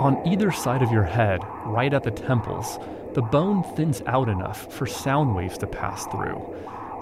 [0.00, 2.80] On either side of your head, right at the temples,
[3.14, 6.42] the bone thins out enough for sound waves to pass through.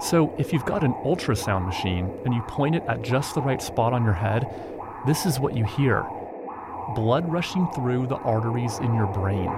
[0.01, 3.59] So, if you've got an ultrasound machine and you point it at just the right
[3.59, 4.45] spot on your head,
[5.07, 6.05] this is what you hear
[6.93, 9.49] blood rushing through the arteries in your brain.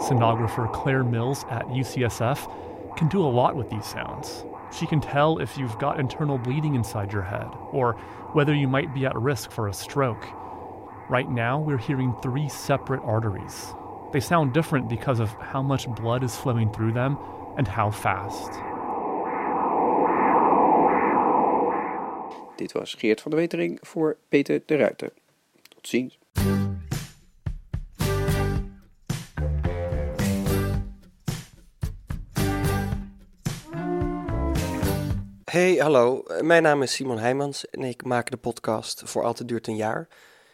[0.00, 4.44] Sonographer Claire Mills at UCSF can do a lot with these sounds.
[4.72, 7.94] She can tell if you've got internal bleeding inside your head or
[8.32, 10.26] whether you might be at risk for a stroke.
[11.08, 13.74] Right now, we're hearing three separate arteries.
[14.12, 17.18] They sound different because of how much blood is flowing through them
[17.56, 18.52] and how fast.
[22.56, 25.12] Dit was Geert van de Wetering voor Peter de Ruiter.
[25.68, 26.19] Tot ziens.
[35.50, 36.24] Hey, hallo.
[36.40, 40.08] Mijn naam is Simon Heijmans en ik maak de podcast Voor Altijd Duurt een Jaar.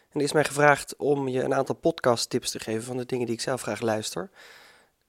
[0.09, 3.27] En er is mij gevraagd om je een aantal podcasttips te geven van de dingen
[3.27, 4.31] die ik zelf graag luister.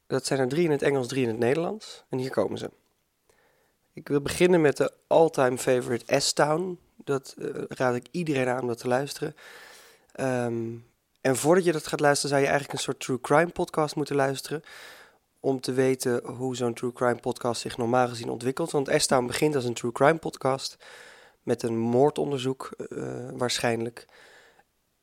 [0.07, 2.03] Dat zijn er drie in het Engels, drie in het Nederlands.
[2.09, 2.69] En hier komen ze.
[3.93, 6.79] Ik wil beginnen met de all-time favorite S-Town.
[6.95, 9.35] Dat eh, raad ik iedereen aan om dat te luisteren.
[10.11, 10.75] Ehm,
[11.21, 14.15] en voordat je dat gaat luisteren, zou je eigenlijk een soort true crime podcast moeten
[14.15, 14.63] luisteren.
[15.47, 18.71] Om te weten hoe zo'n true crime podcast zich normaal gezien ontwikkelt.
[18.71, 20.77] Want S-Town begint als een true crime podcast.
[21.43, 24.05] Met een moordonderzoek eh, waarschijnlijk.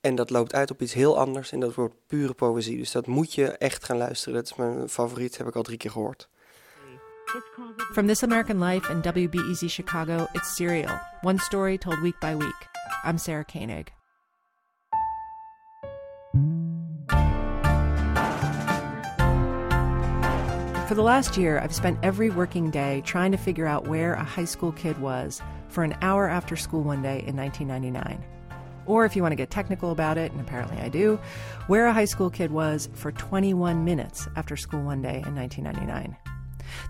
[0.00, 1.52] En dat loopt uit op iets heel anders.
[1.52, 2.76] En dat wordt pure poëzie.
[2.76, 4.34] Dus dat moet je echt gaan luisteren.
[4.34, 6.28] Dat is mijn favoriet, heb ik al drie keer gehoord.
[7.92, 12.68] From This American Life and WBEZ Chicago, it's Serial, one story told week by week.
[13.04, 14.03] I'm Sarah Koenig.
[20.88, 24.22] For the last year, I've spent every working day trying to figure out where a
[24.22, 28.22] high school kid was for an hour after school one day in 1999.
[28.84, 31.18] Or if you want to get technical about it, and apparently I do,
[31.68, 36.18] where a high school kid was for 21 minutes after school one day in 1999.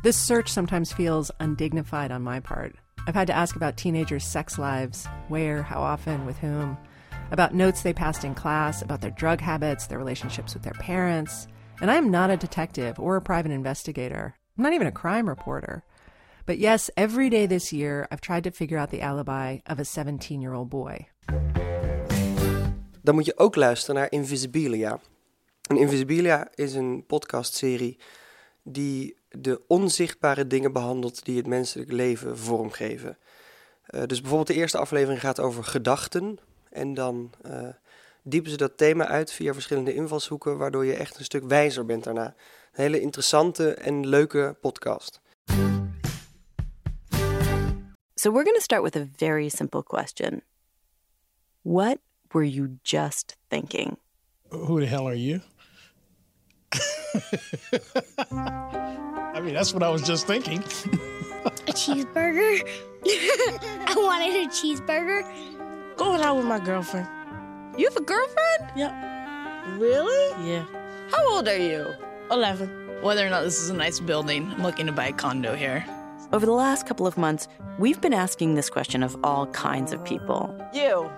[0.02, 2.74] This search sometimes feels undignified on my part.
[3.06, 6.76] I've had to ask about teenagers' sex lives where, how often, with whom,
[7.30, 11.46] about notes they passed in class, about their drug habits, their relationships with their parents.
[11.80, 14.34] And I am not a detective or a private investigator.
[14.56, 15.84] I'm not even a crime reporter.
[16.46, 19.84] But yes, every day this year, I've tried to figure out the alibi of a
[19.84, 21.08] 17 year old boy.
[23.02, 25.00] Dan moet je ook luisteren naar Invisibilia.
[25.68, 27.98] En Invisibilia is een podcastserie
[28.62, 33.18] die de onzichtbare dingen behandelt die het menselijk leven vormgeven.
[33.88, 36.38] Uh, dus bijvoorbeeld de eerste aflevering gaat over gedachten.
[36.70, 37.68] En dan uh,
[38.24, 42.04] diepen ze dat thema uit via verschillende invalshoeken, waardoor je echt een stuk wijzer bent
[42.04, 42.26] daarna.
[42.26, 42.34] Een
[42.72, 45.20] hele interessante en leuke podcast.
[48.14, 50.42] So we're going to start with a very simple question.
[51.62, 51.98] What
[52.28, 53.98] were you just thinking?
[54.48, 55.40] Who the hell are you?
[59.34, 60.62] I mean, that's what I was just thinking.
[61.66, 62.62] a cheeseburger?
[63.06, 65.24] I wanted a cheeseburger.
[65.96, 67.23] Going out with my girlfriend.
[67.76, 68.70] You have a girlfriend?
[68.76, 68.92] Yep.
[69.80, 70.48] Really?
[70.48, 70.64] Yeah.
[71.10, 71.92] How old are you?
[72.30, 73.02] 11.
[73.02, 75.84] Whether or not this is a nice building, I'm looking to buy a condo here.
[76.32, 77.48] Over the last couple of months,
[77.78, 80.56] we've been asking this question of all kinds of people.
[80.72, 81.10] You.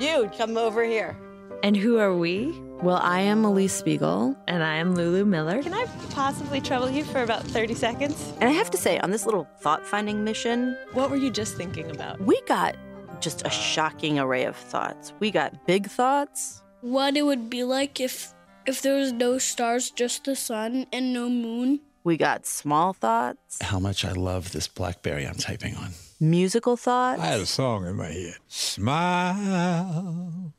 [0.00, 1.14] You, come over here.
[1.62, 2.58] And who are we?
[2.82, 4.34] Well, I am Elise Spiegel.
[4.46, 5.62] And I am Lulu Miller.
[5.62, 8.32] Can I possibly trouble you for about 30 seconds?
[8.40, 11.56] And I have to say, on this little thought finding mission, what were you just
[11.56, 12.18] thinking about?
[12.20, 12.76] We got
[13.20, 15.12] just a shocking array of thoughts.
[15.20, 16.62] We got big thoughts.
[16.80, 18.32] What it would be like if
[18.66, 21.80] if there was no stars, just the sun and no moon.
[22.04, 23.60] We got small thoughts.
[23.62, 25.90] How much I love this Blackberry I'm typing on.
[26.20, 27.20] Musical thoughts.
[27.20, 28.36] I had a song in my head.
[28.48, 30.52] Smile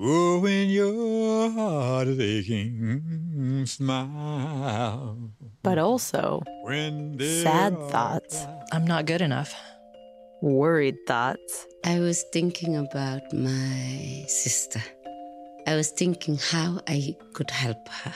[0.00, 5.30] Oh, when your heart is aching, smile.
[5.62, 8.46] But also When sad thoughts.
[8.70, 9.54] I'm not good enough.
[10.40, 11.66] Worried thoughts.
[11.84, 14.80] I was thinking about my sister.
[15.66, 18.14] I was thinking how I could help her.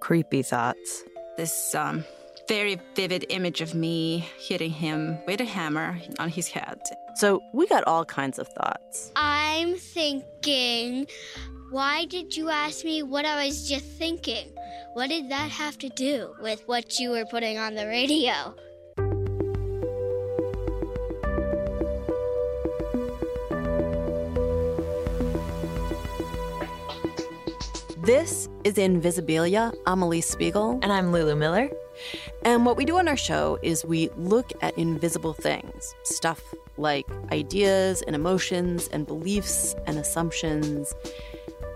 [0.00, 1.04] Creepy thoughts.
[1.36, 2.04] This um,
[2.48, 6.80] very vivid image of me hitting him with a hammer on his head.
[7.16, 9.12] So we got all kinds of thoughts.
[9.14, 11.06] I'm thinking,
[11.70, 14.54] why did you ask me what I was just thinking?
[14.94, 18.54] What did that have to do with what you were putting on the radio?
[28.08, 29.70] This is Invisibilia.
[29.86, 30.78] I'm Elise Spiegel.
[30.80, 31.68] And I'm Lulu Miller.
[32.42, 36.42] And what we do on our show is we look at invisible things, stuff
[36.78, 40.94] like ideas and emotions and beliefs and assumptions,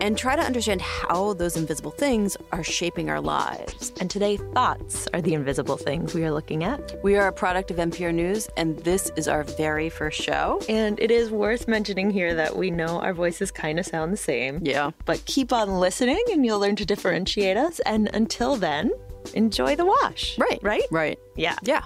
[0.03, 3.93] and try to understand how those invisible things are shaping our lives.
[4.01, 7.01] And today, thoughts are the invisible things we are looking at.
[7.05, 10.61] We are a product of NPR News, and this is our very first show.
[10.69, 14.17] And it is worth mentioning here that we know our voices kind of sound the
[14.17, 14.59] same.
[14.63, 14.91] Yeah.
[15.05, 17.79] But keep on listening and you'll learn to differentiate us.
[17.87, 18.91] And until then,
[19.35, 20.37] enjoy the wash.
[20.37, 20.59] Right.
[20.63, 20.83] Right?
[20.91, 21.19] Right.
[21.37, 21.57] Yeah.
[21.63, 21.85] Yeah.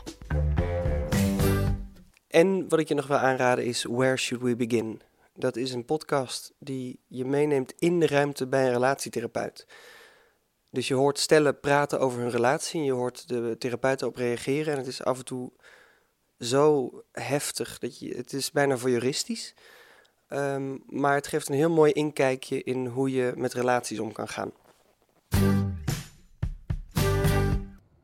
[2.28, 5.00] En wat ik je nog wil aanraden is Where Should We Begin?
[5.38, 9.66] Dat is een podcast die je meeneemt in de ruimte bij een relatietherapeut.
[10.70, 14.72] Dus je hoort stellen praten over hun relatie en je hoort de therapeut op reageren.
[14.72, 15.52] En het is af en toe
[16.38, 19.54] zo heftig dat je, het is bijna voyeuristisch.
[20.28, 24.28] Um, maar het geeft een heel mooi inkijkje in hoe je met relaties om kan
[24.28, 24.52] gaan.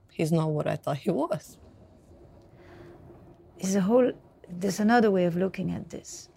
[0.07, 1.57] He's not what I thought he was.
[3.57, 4.15] Is a whole.
[4.59, 6.29] There's another way of looking at this.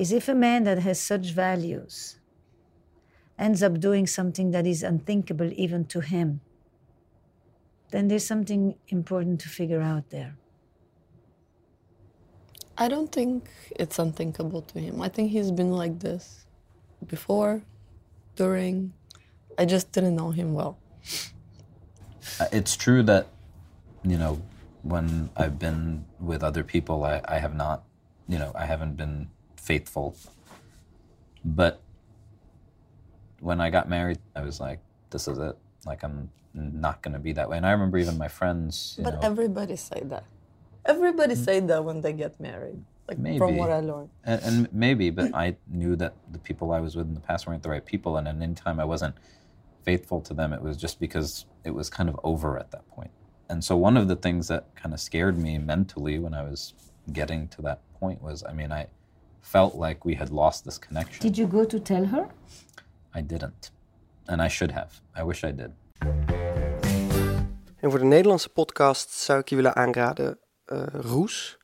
[0.00, 2.16] Is if a man that has such values
[3.38, 6.40] ends up doing something that is unthinkable even to him,
[7.90, 10.32] then there's something important to figure out there.
[12.78, 15.02] I don't think it's unthinkable to him.
[15.02, 16.46] I think he's been like this
[17.06, 17.60] before,
[18.36, 18.94] during.
[19.58, 20.78] I just didn't know him well.
[22.40, 23.26] Uh, It's true that,
[24.02, 24.40] you know,
[24.80, 27.84] when I've been with other people, I, I have not,
[28.32, 29.28] you know, I haven't been
[29.60, 30.16] faithful.
[31.44, 31.80] But
[33.40, 34.80] when I got married, I was like,
[35.10, 35.56] this is it.
[35.86, 37.56] Like, I'm not going to be that way.
[37.56, 40.24] And I remember even my friends, But know, everybody say that.
[40.84, 41.44] Everybody mm.
[41.44, 42.82] say that when they get married.
[43.08, 43.38] Like maybe.
[43.38, 44.10] from what I learned.
[44.24, 47.46] And, and maybe, but I knew that the people I was with in the past
[47.46, 48.16] weren't the right people.
[48.16, 49.16] And at any time I wasn't
[49.82, 53.10] faithful to them, it was just because it was kind of over at that point.
[53.48, 56.72] And so one of the things that kind of scared me mentally when I was
[57.12, 58.86] getting to that point was, I mean, I
[59.40, 61.20] felt like we had lost this connection.
[61.20, 62.26] Did you go to tell her?
[63.16, 63.72] I didn't.
[64.24, 65.00] And I should have.
[65.20, 65.70] I wish I did.
[67.80, 71.58] En voor de Nederlandse podcast zou ik je willen aanraden eh, Roes.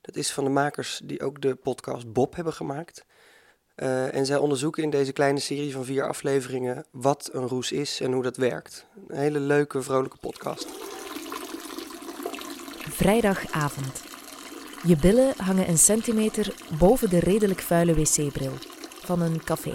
[0.00, 3.04] Dat is van de makers die ook de podcast Bob hebben gemaakt.
[3.74, 8.00] Eh, en zij onderzoeken in deze kleine serie van vier afleveringen wat een roes is
[8.00, 8.86] en hoe dat werkt.
[9.08, 10.66] Een hele leuke, vrolijke podcast.
[12.78, 14.02] Vrijdagavond.
[14.86, 18.52] Je billen hangen een centimeter boven de redelijk vuile wc-bril
[19.04, 19.72] van een café.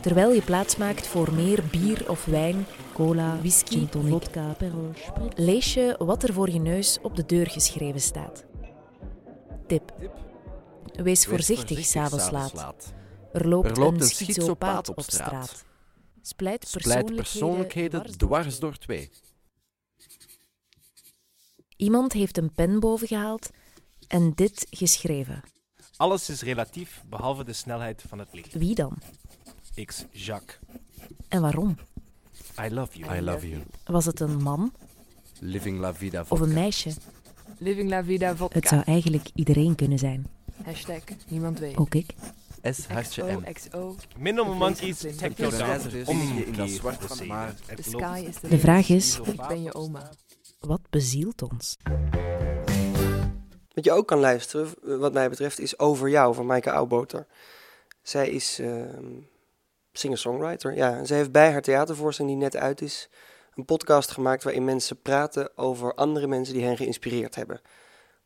[0.00, 4.56] Terwijl je plaatsmaakt voor meer bier of wijn, cola, whisky, tonic, vodka,
[5.34, 8.44] lees je wat er voor je neus op de deur geschreven staat.
[9.66, 9.92] Tip.
[10.92, 12.92] Wees voorzichtig s'avonds laat.
[13.32, 15.64] Er loopt, een schizopaat op straat.
[16.22, 19.10] Splijt Splijt persoonlijkheden dwars door twee.
[21.80, 23.50] Iemand heeft een pen boven gehaald
[24.08, 25.42] en dit geschreven.
[25.96, 28.52] Alles is relatief, behalve de snelheid van het licht.
[28.54, 28.98] Wie dan?
[29.84, 30.04] X.
[30.10, 30.58] Jacques.
[31.28, 31.76] En waarom?
[32.64, 33.16] I love you.
[33.18, 33.62] I love you.
[33.84, 34.72] Was het een man
[35.38, 36.90] Living la vida of een meisje?
[37.58, 38.58] Living la vida vodka.
[38.58, 40.26] Het zou eigenlijk iedereen kunnen zijn.
[40.64, 41.76] Hashtag niemand weet.
[41.76, 42.14] Ook ik.
[42.62, 43.52] S hartje M.
[43.52, 43.96] XO.
[44.18, 45.48] Minimal Monkeys, techno
[46.04, 50.10] om in dat zwart maar is the De vraag is- Ik ben je oma.
[50.66, 51.76] Wat bezielt ons?
[53.74, 57.26] Wat je ook kan luisteren, wat mij betreft, is Over Jou van Maaike Oudboter.
[58.02, 59.20] Zij is ehm,
[59.92, 60.74] singer-songwriter.
[60.74, 63.08] Ja, en zij heeft bij haar theatervoorstelling die net uit is,
[63.54, 67.60] een podcast gemaakt waarin mensen praten over andere mensen die hen geïnspireerd hebben.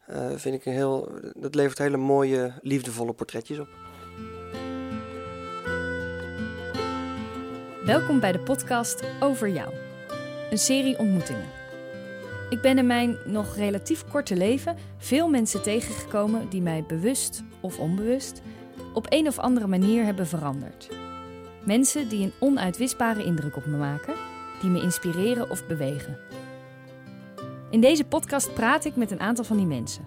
[0.06, 3.68] Eh, vind ik een heel, dat levert hele mooie, liefdevolle portretjes op.
[7.84, 9.74] Welkom bij de podcast Over jou.
[10.50, 11.63] Een serie ontmoetingen.
[12.50, 17.78] Ik ben in mijn nog relatief korte leven veel mensen tegengekomen die mij bewust of
[17.78, 18.42] onbewust
[18.92, 20.88] op een of andere manier hebben veranderd.
[21.64, 24.14] Mensen die een onuitwisbare indruk op me maken,
[24.60, 26.18] die me inspireren of bewegen.
[27.70, 30.04] In deze podcast praat ik met een aantal van die mensen.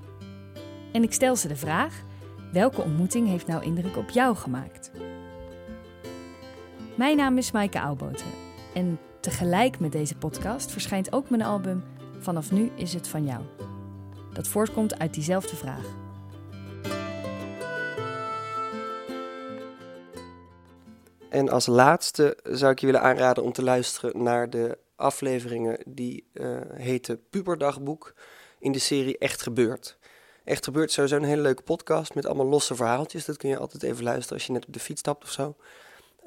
[0.91, 2.03] En ik stel ze de vraag:
[2.51, 4.91] welke ontmoeting heeft nou indruk op jou gemaakt?
[6.95, 8.31] Mijn naam is Maaike Auwboten
[8.73, 11.83] en tegelijk met deze podcast verschijnt ook mijn album
[12.19, 13.43] Vanaf nu is het van jou.
[14.33, 15.85] Dat voortkomt uit diezelfde vraag.
[21.29, 26.27] En als laatste zou ik je willen aanraden om te luisteren naar de afleveringen die
[26.33, 28.13] uh, heten Puberdagboek
[28.59, 29.97] in de serie Echt Gebeurd.
[30.43, 33.25] Echt Gebeurd is sowieso een hele leuke podcast met allemaal losse verhaaltjes.
[33.25, 35.55] Dat kun je altijd even luisteren als je net op de fiets stapt of zo.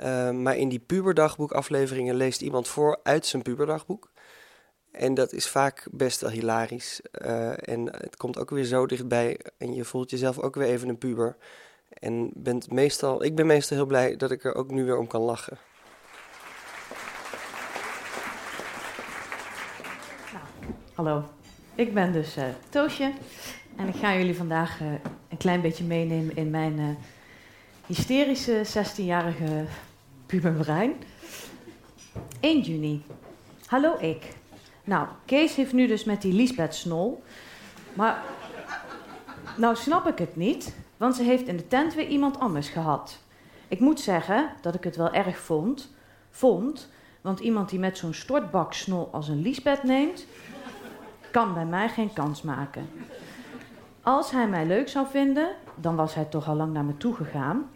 [0.01, 4.11] Uh, maar in die puberdagboek afleveringen leest iemand voor uit zijn puberdagboek.
[4.91, 7.01] En dat is vaak best wel hilarisch.
[7.25, 10.89] Uh, en het komt ook weer zo dichtbij en je voelt jezelf ook weer even
[10.89, 11.37] een puber.
[11.89, 15.07] En bent meestal, ik ben meestal heel blij dat ik er ook nu weer om
[15.07, 15.59] kan lachen.
[20.33, 20.45] Nou,
[20.95, 21.25] hallo,
[21.75, 23.13] ik ben dus uh, Toosje.
[23.77, 24.93] En ik ga jullie vandaag uh,
[25.29, 26.99] een klein beetje meenemen in mijn
[27.87, 29.65] hysterische 16-jarige
[30.27, 30.95] puberbrein.
[32.41, 33.03] 1 juni.
[33.67, 34.39] Hallo ik.
[34.85, 37.23] Nou, Kees heeft nu dus met die Lisbeth Snol.
[37.93, 38.23] Maar
[39.57, 43.19] nou snap ik het niet, want ze heeft in de tent weer iemand anders gehad.
[43.69, 45.95] Ik moet zeggen dat ik het wel erg vond.
[46.31, 46.89] Vond,
[47.21, 50.27] want iemand die met zo'n stortbak snol als een Lisbeth neemt,
[51.31, 52.89] kan bij mij geen kans maken.
[54.03, 57.15] Als hij mij leuk zou vinden, dan was hij toch al lang naar me toe
[57.15, 57.71] gegaan.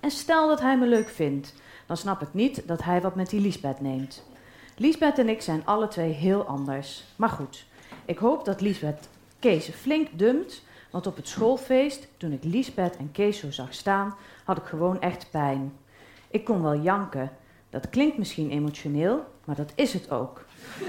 [0.00, 1.54] En stel dat hij me leuk vindt,
[1.86, 4.27] dan snap ik niet dat hij wat met die Lisbeth neemt.
[4.78, 7.04] Lisbeth en ik zijn alle twee heel anders.
[7.16, 7.66] Maar goed,
[8.04, 9.08] ik hoop dat Lisbeth
[9.38, 14.14] Kees flink dumpt, want op het schoolfeest, toen ik Lisbeth en Kees zo zag staan,
[14.44, 15.72] had ik gewoon echt pijn.
[16.30, 17.30] Ik kon wel janken.
[17.70, 20.44] Dat klinkt misschien emotioneel, maar dat is het ook.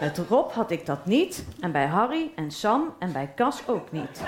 [0.00, 3.92] Met Rob had ik dat niet, en bij Harry en Sam en bij Cas ook
[3.92, 4.22] niet.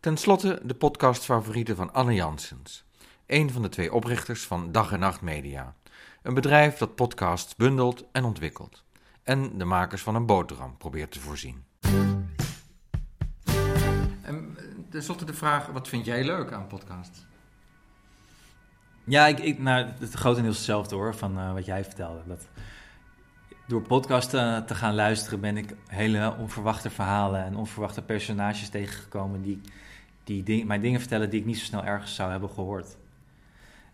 [0.00, 2.84] Ten slotte de podcastfavorieten van Anne Janssens,
[3.26, 5.74] een van de twee oprichters van Dag en Nacht Media.
[6.22, 8.84] Een bedrijf dat podcasts bundelt en ontwikkelt.
[9.22, 11.64] En de makers van een boterham probeert te voorzien.
[14.22, 14.56] En
[14.90, 17.26] ten slotte de vraag, wat vind jij leuk aan podcasts?
[19.04, 22.22] Ja, ik, ik, nou, het grotendeels hetzelfde hoor, van uh, wat jij vertelde.
[22.26, 22.48] Dat
[23.66, 29.60] door podcasten te gaan luisteren ben ik hele onverwachte verhalen en onverwachte personages tegengekomen die,
[30.28, 32.96] die mij dingen vertellen die ik niet zo snel ergens zou hebben gehoord.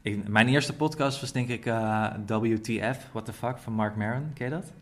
[0.03, 4.31] Ik, mijn eerste podcast was denk ik uh, WTF, What the Fuck, van Mark Maron.
[4.35, 4.73] Ken je dat?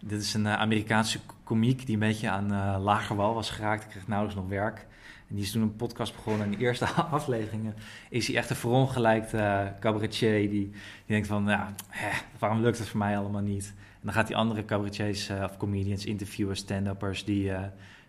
[0.00, 3.84] Dit is een uh, Amerikaanse komiek die een beetje aan uh, lager wal was geraakt.
[3.84, 4.86] Ik kreeg nauwelijks nog werk.
[5.28, 6.46] En die is toen een podcast begonnen.
[6.46, 7.74] En in de eerste afleveringen
[8.10, 10.38] is hij echt een verongelijkte cabaretier.
[10.38, 10.72] Die, die
[11.06, 13.74] denkt van, hè, waarom lukt het voor mij allemaal niet?
[13.76, 17.24] En dan gaat hij andere cabaretiers of comedians interviewen, stand-uppers...
[17.24, 17.52] Die,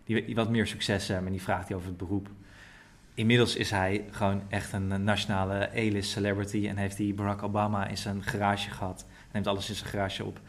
[0.04, 1.26] die wat meer succes hebben.
[1.26, 2.28] En die vraagt hij over het beroep.
[3.14, 6.68] Inmiddels is hij gewoon echt een nationale A-list celebrity.
[6.68, 9.06] En heeft hij Barack Obama in zijn garage gehad.
[9.32, 10.40] Neemt alles in zijn garage op.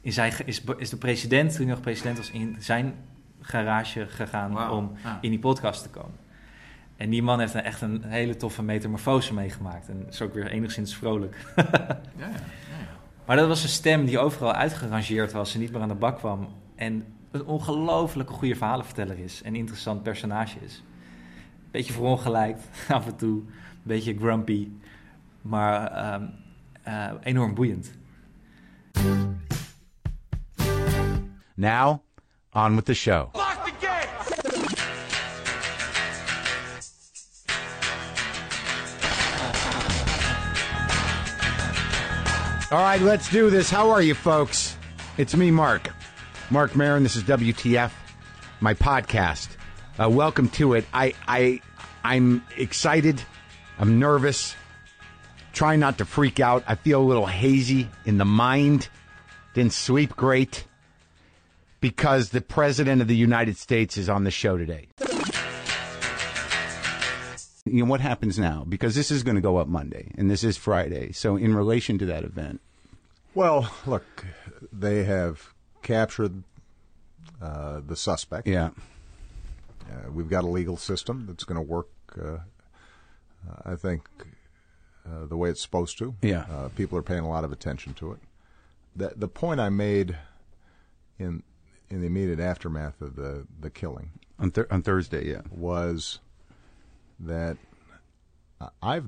[0.00, 2.94] In zijn, is, is de president, toen hij nog president was, in zijn
[3.40, 4.72] garage gegaan wow.
[4.72, 5.12] om ah.
[5.20, 6.16] in die podcast te komen.
[6.96, 9.88] En die man heeft een, echt een hele toffe metamorfose meegemaakt.
[9.88, 11.36] En is ook weer enigszins vrolijk.
[11.56, 11.66] ja,
[12.16, 12.36] ja, ja,
[13.26, 16.18] maar dat was een stem die overal uitgerangeerd was en niet meer aan de bak
[16.18, 16.48] kwam.
[16.74, 19.42] En een ongelooflijke goede verhalenverteller is.
[19.42, 20.82] En interessant personage is.
[21.70, 23.38] Beetje verongelijkt af en toe.
[23.38, 23.48] Een
[23.82, 24.68] beetje grumpy.
[25.42, 26.34] Maar um,
[26.88, 27.92] uh, enorm boeiend.
[31.54, 32.02] Now,
[32.52, 33.30] on with the show.
[33.34, 34.08] Lock the gate!
[42.70, 43.70] All right, let's do this.
[43.70, 44.76] How are you, folks?
[45.16, 45.97] It's me, Mark.
[46.50, 47.02] Mark Marin.
[47.02, 47.90] This is WTF,
[48.60, 49.48] my podcast.
[50.00, 50.86] Uh, welcome to it.
[50.94, 51.60] I, I,
[52.02, 53.20] I'm excited.
[53.78, 54.56] I'm nervous.
[55.52, 56.64] Trying not to freak out.
[56.66, 58.88] I feel a little hazy in the mind.
[59.52, 60.64] Didn't sleep great
[61.80, 64.88] because the President of the United States is on the show today.
[67.66, 68.64] You know, what happens now?
[68.66, 71.12] Because this is going to go up Monday and this is Friday.
[71.12, 72.62] So, in relation to that event.
[73.34, 74.24] Well, look,
[74.72, 75.52] they have
[75.82, 76.42] captured
[77.42, 78.46] uh, the suspect.
[78.46, 78.70] Yeah.
[79.90, 81.88] Uh, we've got a legal system that's going to work,
[82.20, 82.38] uh,
[83.64, 84.08] I think,
[85.06, 86.14] uh, the way it's supposed to.
[86.22, 86.44] Yeah.
[86.50, 88.18] Uh, people are paying a lot of attention to it.
[88.96, 90.16] the the point I made
[91.18, 91.42] in
[91.88, 96.18] in the immediate aftermath of the the killing on th- on Thursday, yeah, was
[97.20, 97.56] that
[98.82, 99.06] I've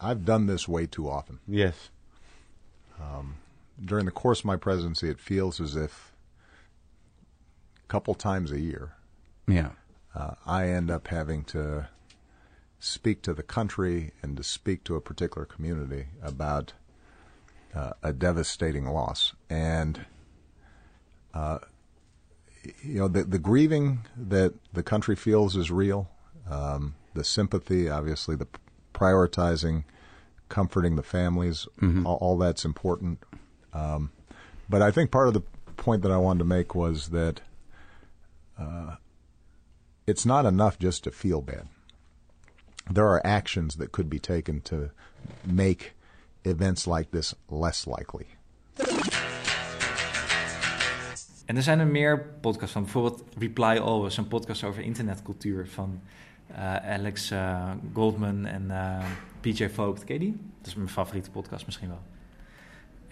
[0.00, 1.40] I've done this way too often.
[1.46, 1.90] Yes.
[3.00, 3.36] Um,
[3.82, 6.12] during the course of my presidency, it feels as if
[7.84, 8.92] a couple times a year,
[9.46, 9.70] Yeah.
[10.14, 11.88] uh, I end up having to
[12.78, 16.72] speak to the country and to speak to a particular community about
[17.74, 19.32] uh, a devastating loss.
[19.48, 20.04] And,
[21.32, 21.58] uh,
[22.82, 26.10] you know, the, the grieving that the country feels is real.
[26.50, 28.48] Um, the sympathy, obviously, the
[28.94, 29.84] prioritizing,
[30.48, 31.66] comforting the families,
[32.04, 33.22] all, all that's important.
[33.72, 34.10] Um,
[34.68, 35.42] but I think part of the
[35.76, 37.40] point that I wanted to make was that
[38.58, 38.96] uh,
[40.06, 41.68] it's not enough just to feel bad.
[42.90, 44.90] There are actions that could be taken to
[45.44, 45.92] make
[46.44, 48.26] events like this less likely.
[51.46, 52.82] En er zijn er meer podcasts van.
[52.82, 56.00] Bijvoorbeeld Reply Always, een podcast over internetcultuur van
[56.46, 59.04] eh, Alex eh, Goldman en eh,
[59.40, 60.04] PJ Vogt.
[60.04, 60.40] Ken je die?
[60.58, 62.02] Dat is mijn favoriete podcast misschien wel.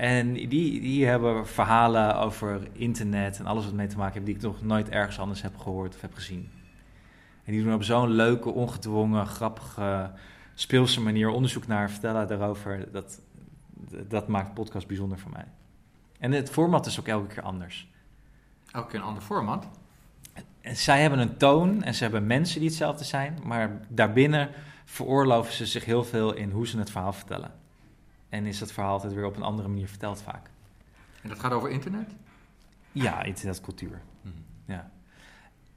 [0.00, 4.26] En die, die hebben verhalen over internet en alles wat mee te maken heeft...
[4.26, 6.50] die ik nog nooit ergens anders heb gehoord of heb gezien.
[7.44, 10.10] En die doen op zo'n leuke, ongedwongen, grappige,
[10.54, 12.92] speelse manier onderzoek naar vertellen daarover.
[12.92, 13.20] Dat,
[14.08, 15.46] dat maakt podcast bijzonder voor mij.
[16.18, 17.88] En het format is ook elke keer anders.
[18.72, 19.68] Elke keer een ander format.
[20.60, 24.48] En zij hebben een toon en ze hebben mensen die hetzelfde zijn, maar daarbinnen
[24.84, 27.59] veroorloven ze zich heel veel in hoe ze het verhaal vertellen.
[28.30, 30.50] En is dat verhaal altijd weer op een andere manier verteld vaak.
[31.22, 32.14] En dat gaat over internet?
[32.92, 34.02] Ja, internetcultuur.
[34.64, 34.90] Ja.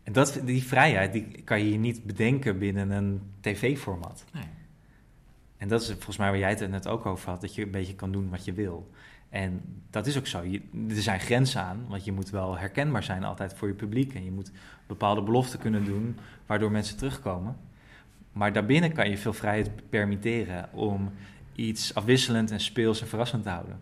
[0.03, 4.25] En dat, die vrijheid die kan je niet bedenken binnen een tv-format.
[4.33, 4.43] Nee.
[5.57, 7.71] En dat is volgens mij waar jij het net ook over had, dat je een
[7.71, 8.91] beetje kan doen wat je wil.
[9.29, 10.41] En dat is ook zo.
[10.41, 14.13] Je, er zijn grenzen aan, want je moet wel herkenbaar zijn altijd voor je publiek.
[14.13, 14.51] En je moet
[14.87, 17.57] bepaalde beloften kunnen doen, waardoor mensen terugkomen.
[18.31, 21.11] Maar daarbinnen kan je veel vrijheid permitteren om
[21.55, 23.81] iets afwisselend en speels en verrassend te houden.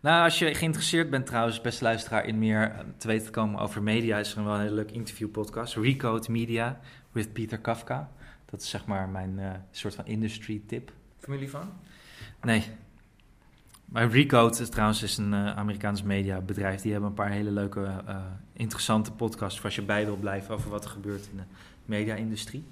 [0.00, 3.60] Nou, als je geïnteresseerd bent trouwens, beste luisteraar, in meer eh, te weten te komen
[3.60, 5.74] over media, is er wel een hele leuke interviewpodcast.
[5.76, 6.80] Recode Media
[7.12, 8.10] with Peter Kafka.
[8.50, 10.92] Dat is zeg maar mijn eh, soort van industry tip.
[11.18, 11.72] Familie van?
[12.42, 12.64] Nee.
[13.84, 16.80] Maar Recode is trouwens is een eh, Amerikaans mediabedrijf.
[16.80, 18.16] Die hebben een paar hele leuke, eh,
[18.52, 21.42] interessante podcasts voor als je bij wil blijven over wat er gebeurt in de
[21.84, 22.64] media-industrie.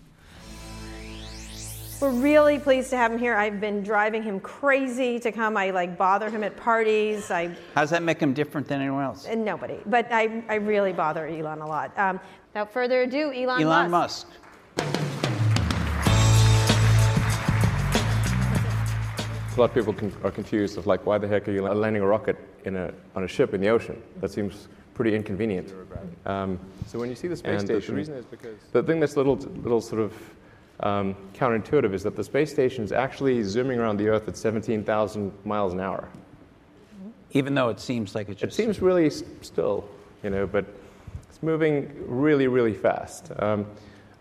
[2.01, 3.35] We're really pleased to have him here.
[3.35, 5.57] I've been driving him crazy to come.
[5.57, 7.29] I like bother him at parties.
[7.29, 9.27] I How does that make him different than anyone else?
[9.27, 11.99] and nobody, but I, I really bother Elon a lot.
[11.99, 12.21] Um,
[12.51, 14.29] without further ado, Elon, Elon Musk.
[14.29, 14.89] Musk.
[19.57, 22.03] A lot of people con- are confused of like, why the heck are you landing
[22.03, 24.01] a rocket in a, on a ship in the ocean?
[24.21, 25.75] That seems pretty inconvenient.
[26.27, 29.01] Um, So when you see the space and station, the reason is because the thing
[29.01, 30.13] that's little, little sort of
[30.81, 35.33] um, counterintuitive is that the space station is actually zooming around the Earth at 17,000
[35.45, 36.09] miles an hour.
[37.33, 39.89] Even though it seems like it's It seems really s- still,
[40.23, 40.65] you know, but
[41.29, 43.31] it's moving really, really fast.
[43.39, 43.67] Um,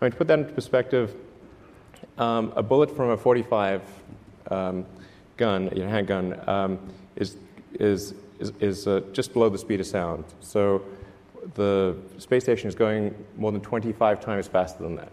[0.00, 1.14] I mean, to put that into perspective,
[2.18, 3.82] um, a bullet from a 45
[4.50, 4.84] um,
[5.36, 6.78] gun, you know, handgun, um,
[7.16, 7.36] is,
[7.74, 10.24] is, is, is uh, just below the speed of sound.
[10.40, 10.82] So
[11.54, 15.12] the space station is going more than 25 times faster than that.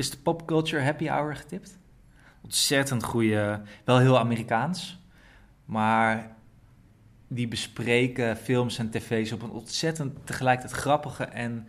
[0.00, 1.78] Is de popculture happy hour getipt?
[2.42, 4.98] Ontzettend goede, wel heel Amerikaans.
[5.64, 6.36] Maar
[7.28, 11.68] die bespreken films en tv's op een ontzettend tegelijkertijd grappige en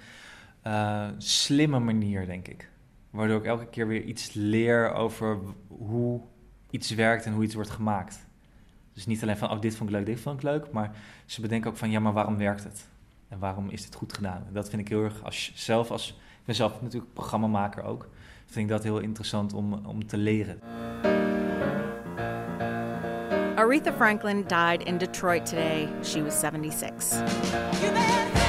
[0.62, 2.70] eh, slimme manier, denk ik.
[3.10, 6.22] Waardoor ik elke keer weer iets leer over hoe
[6.70, 8.26] iets werkt en hoe iets wordt gemaakt.
[8.94, 10.72] Dus niet alleen van, oh, dit vond ik leuk, dit vond ik leuk.
[10.72, 10.96] Maar
[11.26, 12.88] ze bedenken ook van, ja, maar waarom werkt het?
[13.28, 14.48] En waarom is dit goed gedaan?
[14.52, 18.10] Dat vind ik heel erg, als zelf, als, ik ben zelf natuurlijk programmamaker ook,
[18.52, 20.60] vind ik dat heel interessant om, om te leren.
[23.56, 25.90] Aretha Franklin died in Detroit today.
[26.04, 28.41] She was 76.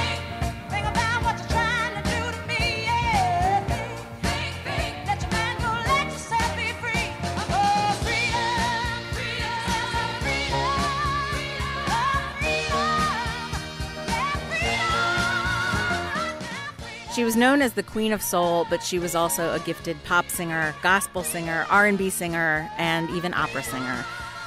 [17.13, 20.29] She was known as the Queen of Soul, but she was also a gifted pop
[20.29, 24.03] singer, gospel singer, R&B singer, and even opera singer.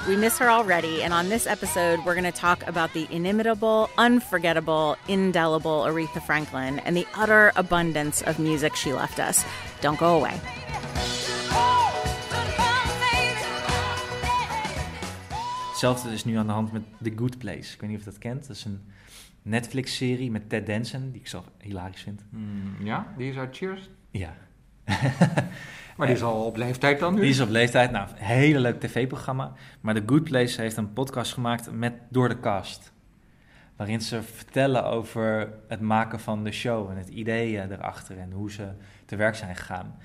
[0.09, 3.89] We miss her already, and on this episode, we're going to talk about the inimitable,
[3.99, 9.45] unforgettable, indelible Aretha Franklin and the utter abundance of music she left us.
[9.81, 10.35] Don't go away.
[15.71, 17.75] Hetzelfde is nu aan de hand met The Good Place.
[17.75, 18.47] Ik weet niet of je dat kent.
[18.47, 18.81] Dat is een
[19.47, 22.25] Netflix-serie met Ted Danson, die ik zo hilarisch vind.
[22.31, 23.91] Mm, ja, die is uit Cheers?
[24.11, 24.35] Ja.
[25.97, 27.21] Maar die is al op leeftijd dan nu?
[27.21, 27.91] Die is op leeftijd.
[27.91, 29.53] Nou, een hele leuk tv-programma.
[29.81, 32.93] Maar The Good Place heeft een podcast gemaakt met Door de Cast.
[33.77, 38.53] Waarin ze vertellen over het maken van de show en het ideeën erachter en hoe
[38.53, 38.69] ze
[39.05, 39.97] te werk zijn gegaan.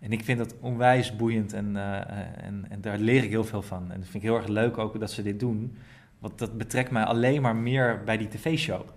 [0.00, 3.62] En ik vind dat onwijs boeiend en, eh, en, en daar leer ik heel veel
[3.62, 3.82] van.
[3.82, 5.76] En dat vind ik heel erg leuk ook dat ze dit doen.
[6.18, 8.88] Want dat betrekt mij alleen maar meer bij die tv-show.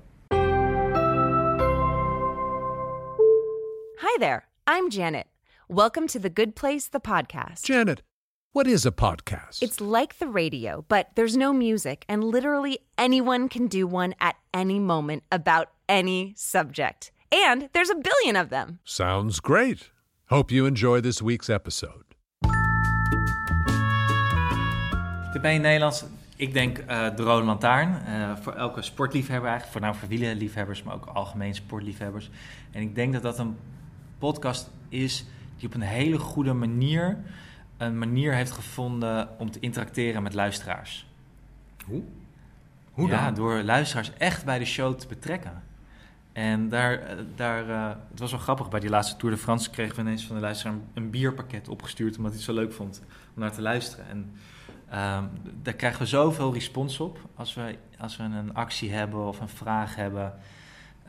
[4.00, 5.26] Hi there, I'm Janet.
[5.68, 7.66] Welcome to The Good Place, the podcast.
[7.68, 8.02] Janet,
[8.52, 9.62] what is a podcast?
[9.62, 14.36] It's like the radio, but there's no music, and literally anyone can do one at
[14.52, 17.12] any moment about any subject.
[17.32, 18.80] And there's a billion of them.
[18.84, 19.92] Sounds great.
[20.26, 22.04] Hope you enjoy this week's episode.
[25.34, 26.04] De bij in Nederlands,
[26.40, 28.06] ik denk eh, de Rode Lantaarn.
[28.06, 29.72] eh, voor elke sportliefhebber eigenlijk.
[29.72, 32.30] Voor nou voor wielerliefhebbers, maar ook algemeen sportliefhebbers.
[32.72, 33.58] En ik denk dat dat een
[34.18, 35.26] podcast is
[35.58, 37.18] die op een hele goede manier...
[37.78, 41.08] een manier heeft gevonden om te interacteren met luisteraars.
[41.86, 42.04] Hoe?
[42.92, 43.34] Hoe ja, dan?
[43.34, 45.64] door luisteraars echt bij de show te betrekken.
[46.32, 47.68] En daar, eh, daar
[48.10, 50.42] het was wel grappig, bij die laatste Tour de France kregen we ineens van de
[50.42, 53.02] luisteraar een, een bierpakket opgestuurd, omdat hij het zo leuk vond
[53.36, 54.10] om naar te luisteren.
[54.10, 54.32] En
[54.92, 55.24] ehm,
[55.62, 59.50] daar krijgen we zoveel respons op als we, als we een actie hebben of een
[59.50, 60.34] vraag hebben.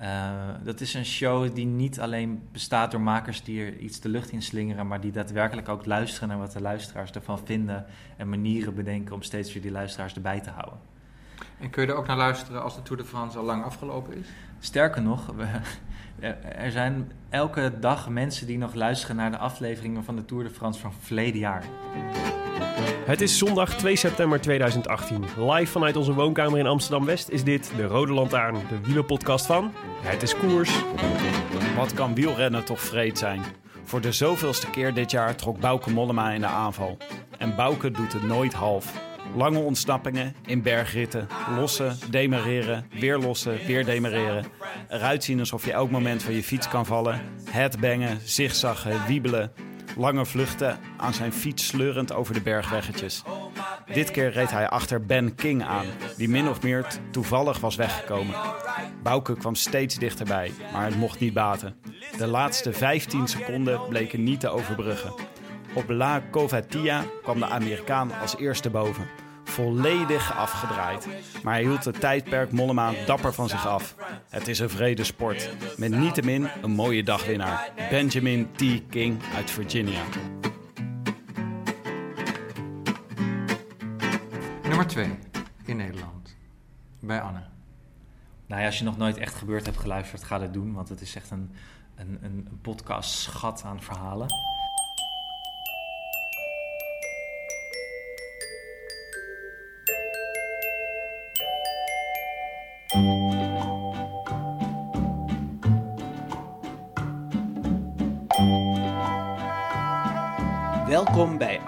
[0.00, 0.30] Eh,
[0.62, 4.30] dat is een show die niet alleen bestaat door makers die er iets de lucht
[4.30, 7.86] in slingeren, maar die daadwerkelijk ook luisteren naar wat de luisteraars ervan vinden
[8.16, 10.78] en manieren bedenken om steeds weer die luisteraars erbij te houden.
[11.58, 14.16] En kun je er ook naar luisteren als de Tour de France al lang afgelopen
[14.16, 14.26] is?
[14.60, 15.46] Sterker nog, we,
[16.64, 20.50] er zijn elke dag mensen die nog luisteren naar de afleveringen van de Tour de
[20.50, 21.64] France van verleden jaar.
[23.06, 25.24] Het is zondag 2 september 2018.
[25.36, 30.22] Live vanuit onze woonkamer in Amsterdam-West is dit de Rode Lantaarn, de wielerpodcast van Het
[30.22, 30.82] is Koers.
[31.76, 33.42] Wat kan wielrennen toch vreed zijn?
[33.84, 36.96] Voor de zoveelste keer dit jaar trok Bouke Mollema in de aanval.
[37.38, 39.09] En Bouke doet het nooit half.
[39.36, 44.44] Lange ontsnappingen in bergritten, lossen, demereren, weer lossen, weer demereren.
[44.88, 47.20] Eruit zien alsof je elk moment van je fiets kan vallen.
[47.50, 49.52] Headbangen, zigzaggen, wiebelen.
[49.96, 53.22] Lange vluchten aan zijn fiets sleurend over de bergweggetjes.
[53.92, 55.86] Dit keer reed hij achter Ben King aan,
[56.16, 58.34] die min of meer toevallig was weggekomen.
[59.02, 61.74] Bouke kwam steeds dichterbij, maar het mocht niet baten.
[62.18, 65.12] De laatste 15 seconden bleken niet te overbruggen.
[65.74, 69.06] Op La Covatia kwam de Amerikaan als eerste boven.
[69.44, 71.08] Volledig afgedraaid.
[71.42, 73.94] Maar hij hield het tijdperk Mollema dapper van zich af.
[74.28, 75.50] Het is een vrede sport.
[75.76, 77.70] Met niettemin een mooie dagwinnaar.
[77.90, 78.62] Benjamin T.
[78.90, 80.02] King uit Virginia.
[84.62, 85.18] Nummer 2
[85.64, 86.36] in Nederland.
[87.00, 87.42] Bij Anne.
[88.46, 90.72] Nou ja, als je nog nooit echt gebeurd hebt geluisterd, ga dat doen.
[90.72, 91.54] Want het is echt een,
[91.94, 94.28] een, een podcast schat aan verhalen.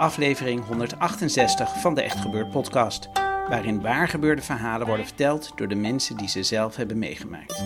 [0.03, 3.09] Aflevering 168 van de Echt Gebeurd podcast,
[3.49, 7.65] waarin waargebeurde verhalen worden verteld door de mensen die ze zelf hebben meegemaakt.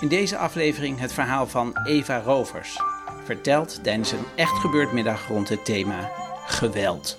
[0.00, 2.80] In deze aflevering het verhaal van Eva Rovers,
[3.24, 6.10] verteld tijdens een Echt Gebeurd middag rond het thema
[6.46, 7.16] geweld.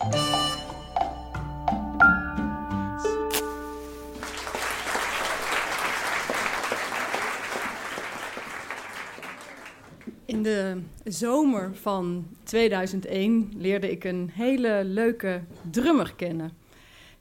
[11.12, 16.52] Zomer van 2001 leerde ik een hele leuke drummer kennen.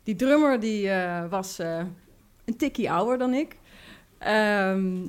[0.03, 1.83] Die drummer die, eh, was eh,
[2.45, 3.57] een tikkie ouder dan ik.
[4.19, 5.07] Ehm,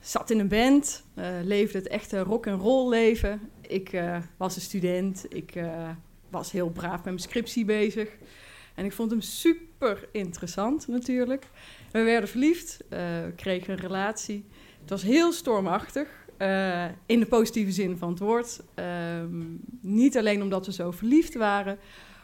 [0.00, 3.40] zat in een band, eh, leefde het echte rock and roll leven.
[3.60, 4.02] Ik
[4.36, 5.60] was een student, ik
[6.30, 8.08] was heel braaf met mijn scriptie bezig.
[8.74, 11.46] En ik vond hem super interessant natuurlijk.
[11.92, 12.84] We werden verliefd,
[13.36, 14.44] kregen een relatie.
[14.80, 18.60] Het was heel stormachtig, eh, in de positieve zin van het woord.
[18.74, 19.44] Ehm,
[19.80, 21.78] niet alleen omdat we zo verliefd waren,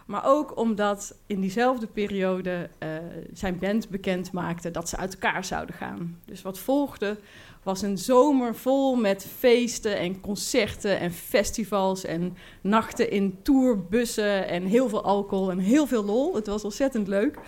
[0.07, 2.89] maar ook omdat in diezelfde periode eh,
[3.32, 6.20] zijn band bekend maakte dat ze uit elkaar zouden gaan.
[6.24, 7.19] Dus wat volgde
[7.62, 14.62] was een zomer vol met feesten en concerten en festivals en nachten in tourbussen en
[14.62, 16.35] heel veel alcohol en heel veel lol.
[16.35, 17.39] Het was ontzettend leuk.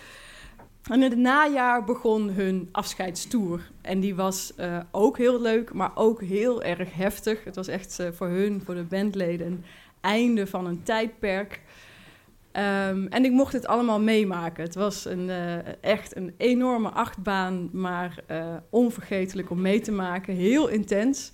[0.90, 3.60] En in het najaar begon hun afscheidstoer.
[3.80, 7.44] En die was eh, ook heel leuk, maar ook heel erg heftig.
[7.44, 9.64] Het was echt eh, voor hun, voor de bandleden, een
[10.00, 11.60] einde van een tijdperk.
[12.52, 14.64] Ehm, en ik mocht het allemaal meemaken.
[14.64, 18.24] Het was een, uh, echt een enorme achtbaan, maar
[18.70, 20.34] onvergetelijk om mee te maken.
[20.34, 21.32] Heel intens.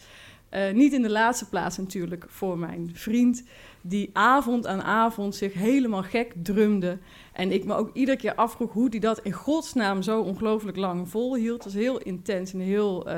[0.73, 3.45] Niet in de laatste plaats natuurlijk voor mijn vriend,
[3.81, 6.99] die avond aan avond zich helemaal gek drumde.
[7.33, 11.09] En ik me ook iedere keer afvroeg hoe hij dat in godsnaam zo ongelooflijk lang
[11.09, 11.65] volhield.
[11.65, 13.11] Het was heel intens en heel,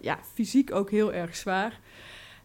[0.00, 1.80] ja, fysiek ook heel erg zwaar.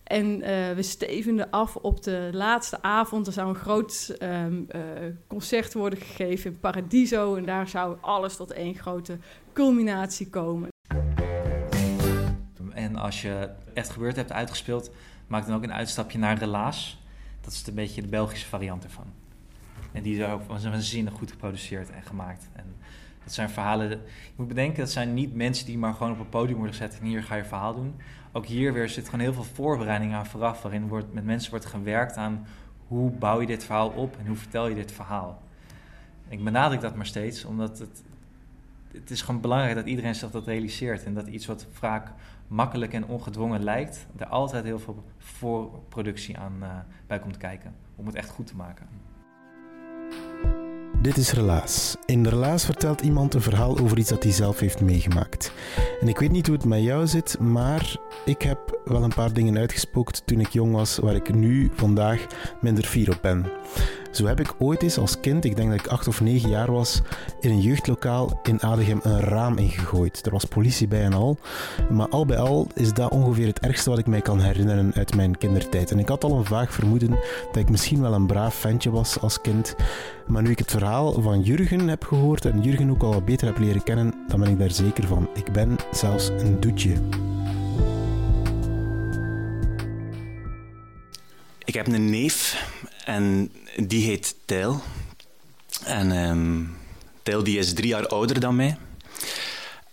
[0.08, 0.46] En uh,
[0.76, 3.28] we stevenden af op de laatste avond.
[3.28, 4.82] Er zou een groot um, uh,
[5.28, 7.36] concert worden gegeven in Paradiso.
[7.36, 9.18] En daar zou alles tot één grote
[9.54, 10.70] culminatie komen.
[12.74, 14.92] En als je echt gebeurd hebt uitgespeeld,
[15.28, 17.02] maak dan ook een uitstapje naar Relaas.
[17.42, 19.06] Dat is een beetje de Belgische variant ervan.
[19.92, 22.50] En die is ook waanzinnig goed geproduceerd en gemaakt.
[22.54, 22.76] En
[23.24, 23.90] dat zijn verhalen.
[23.90, 27.00] Je moet bedenken, dat zijn niet mensen die maar gewoon op een podium worden gezet
[27.00, 27.96] en hier ga je verhaal doen.
[28.32, 31.66] Ook hier weer zit gewoon heel veel voorbereiding aan vooraf, waarin wordt, met mensen wordt
[31.66, 32.46] gewerkt aan
[32.88, 35.42] hoe bouw je dit verhaal op en hoe vertel je dit verhaal.
[36.28, 38.04] Ik benadruk dat maar steeds, omdat het,
[38.92, 41.04] het is gewoon belangrijk dat iedereen zich dat realiseert.
[41.04, 42.12] En dat iets wat vaak
[42.48, 46.70] makkelijk en ongedwongen lijkt, er altijd heel veel voorproductie aan uh,
[47.08, 47.76] bij komt kijken.
[47.96, 48.88] Om het echt goed te maken.
[51.02, 51.96] Dit is Relaas.
[52.06, 55.52] In Relaas vertelt iemand een verhaal over iets dat hij zelf heeft meegemaakt.
[56.02, 59.34] En ik weet niet hoe het met jou zit, maar ik heb wel een paar
[59.34, 62.26] dingen uitgespookt toen ik jong was, waar ik nu vandaag
[62.62, 63.46] minder fier op ben.
[64.18, 66.72] Zo heb ik ooit eens als kind, ik denk dat ik acht of negen jaar
[66.72, 67.02] was,
[67.40, 70.26] in een jeugdlokaal in Adegem een raam ingegooid.
[70.26, 71.38] Er was politie bij en al.
[71.90, 75.16] Maar al bij al is dat ongeveer het ergste wat ik mij kan herinneren uit
[75.16, 75.92] mijn kindertijd.
[75.92, 77.10] En ik had al een vaag vermoeden
[77.52, 79.76] dat ik misschien wel een braaf ventje was als kind.
[80.28, 83.48] Maar nu ik het verhaal van Jurgen heb gehoord en Jurgen ook al wat beter
[83.48, 85.30] heb leren kennen, dan ben ik daar zeker van.
[85.34, 86.94] Ik ben zelfs een doetje.
[91.66, 92.66] Ik heb een neef
[93.06, 93.52] en
[93.86, 94.82] die heet Tijl.
[95.84, 96.78] En um,
[97.44, 98.78] die is drie jaar ouder dan mij.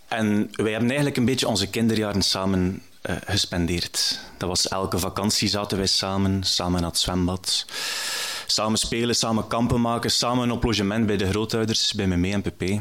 [0.09, 4.21] En wij hebben eigenlijk een beetje onze kinderjaren samen uh, gespendeerd.
[4.39, 7.67] Dat was elke vakantie zaten wij samen, samen naar het zwembad.
[8.47, 12.43] Samen spelen, samen kampen maken, samen op logement bij de grootouders, bij me mee en
[12.43, 12.81] Pepe.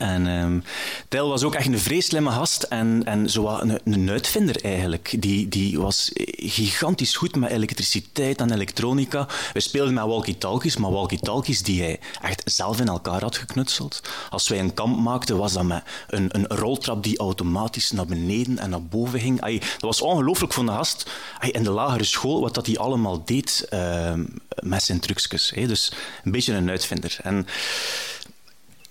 [0.00, 0.62] En um,
[1.08, 5.16] was ook echt een vreselijke gast en, en zo een, een uitvinder eigenlijk.
[5.18, 9.28] Die, die was gigantisch goed met elektriciteit en elektronica.
[9.52, 14.02] We speelden met walkie-talkies, maar walkie-talkies die hij echt zelf in elkaar had geknutseld.
[14.30, 18.58] Als wij een kamp maakten, was dat met een, een roltrap die automatisch naar beneden
[18.58, 19.40] en naar boven ging.
[19.40, 22.78] Ay, dat was ongelooflijk voor een gast ay, in de lagere school, wat dat hij
[22.78, 24.12] allemaal deed uh,
[24.60, 25.52] met zijn trucjes.
[25.54, 25.92] Dus
[26.24, 27.18] een beetje een uitvinder.
[27.22, 27.46] En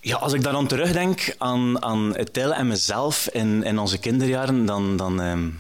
[0.02, 4.66] ja, als ik daar dan terugdenk aan, aan het en mezelf in, in onze kinderjaren,
[4.66, 5.60] dan, dan um,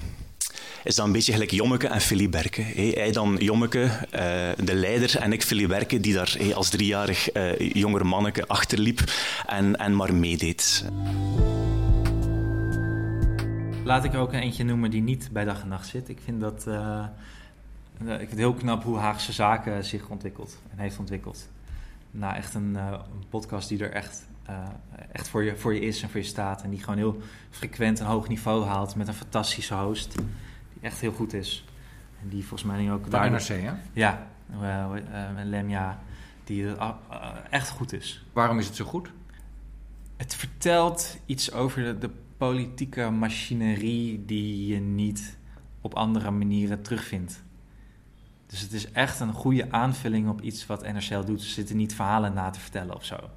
[0.83, 2.61] is dat een beetje gelijk Jommeke en Philly Berke.
[2.61, 7.35] Hey, hij dan Jommeke, uh, de leider, en ik Philly Berke, die daar als driejarig
[7.35, 8.99] uh, jonger manneke achterliep
[9.45, 10.85] en, en maar meedeed.
[13.83, 16.09] Laat ik er ook een eentje noemen die niet bij dag en nacht zit.
[16.09, 16.65] Ik vind dat...
[16.67, 17.05] Uh,
[17.99, 21.47] ik vind het heel knap hoe Haagse Zaken zich ontwikkelt en heeft ontwikkeld.
[22.11, 24.27] Nou, echt een, een podcast die er echt
[25.11, 26.63] echt voor je, voor je is en voor je staat.
[26.63, 30.17] En die gewoon heel frequent een hoog niveau haalt met een fantastische host.
[30.17, 31.65] Die echt heel goed is.
[32.21, 33.09] En die volgens mij ook...
[33.09, 33.71] Bij NRC, hè?
[33.93, 35.99] Ja, uh, uh, Lemja.
[36.43, 36.75] Die
[37.49, 38.25] echt goed is.
[38.33, 39.11] Waarom is het zo goed?
[40.17, 45.37] Het vertelt iets over de, de politieke machinerie die je niet
[45.81, 47.43] op andere manieren terugvindt.
[48.47, 51.41] Dus het is echt een goede aanvulling op iets wat NRC doet.
[51.41, 53.29] Ze zitten niet verhalen na te vertellen of zo.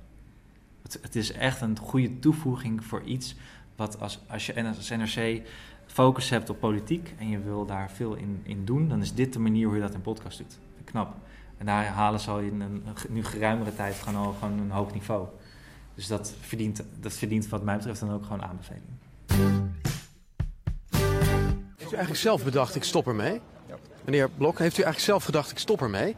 [0.83, 3.35] Het, is echt een goede toevoeging voor iets
[3.77, 5.43] wat als, als je als NRC
[5.87, 9.33] focus hebt op politiek en je wil daar veel in, in doen, dan is dit
[9.33, 10.59] de manier hoe je dat in podcast doet.
[10.85, 11.15] Knap.
[11.59, 14.93] En daar halen ze al in een, nu geruimere tijd gewoon al gewoon een hoog
[14.93, 15.27] niveau.
[15.95, 18.85] Dus dat verdient, dat verdient wat mij betreft dan ook gewoon aanbeveling.
[21.77, 23.41] Heeft u eigenlijk zelf bedacht, ik stop ermee?
[24.05, 26.17] Meneer Blok, heeft u eigenlijk zelf gedacht, ik stop ermee?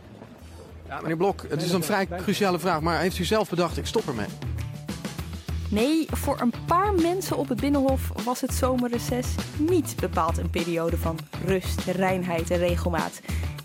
[0.89, 3.87] Ja, meneer Blok, het is een vrij cruciale vraag, maar heeft u zelf bedacht, ik
[3.87, 4.27] stop ermee?
[5.69, 9.27] Nee, voor een paar mensen op het Binnenhof was het zomerreces
[9.59, 13.21] niet bepaald een periode van rust, reinheid en regelmaat.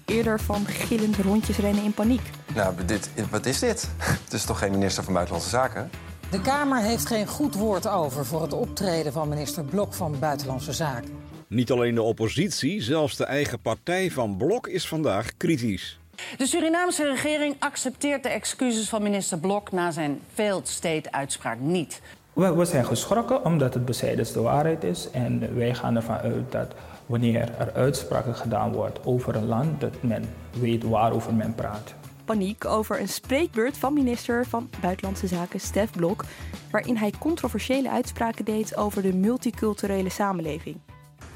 [0.05, 2.21] Eerder van gillend rondjes rennen in paniek.
[2.55, 3.89] Nou, dit, wat is dit?
[3.97, 5.89] Het is toch geen minister van Buitenlandse Zaken?
[6.31, 10.73] De Kamer heeft geen goed woord over voor het optreden van minister Blok van Buitenlandse
[10.73, 11.09] Zaken.
[11.47, 15.98] Niet alleen de oppositie, zelfs de eigen partij van Blok is vandaag kritisch.
[16.37, 22.01] De Surinaamse regering accepteert de excuses van minister Blok na zijn failed state-uitspraak niet.
[22.33, 25.09] We, we, zijn geschrokken omdat het besijdens de waarheid is.
[25.11, 26.73] En wij gaan ervan uit dat
[27.05, 30.29] wanneer er uitspraken gedaan wordt over een land, dat men
[30.59, 31.93] weet waarover men praat.
[32.25, 36.23] paniek over een spreekbeurt van minister van Buitenlandse Zaken Stef Blok,
[36.71, 40.77] waarin hij controversiële uitspraken deed over de multiculturele samenleving.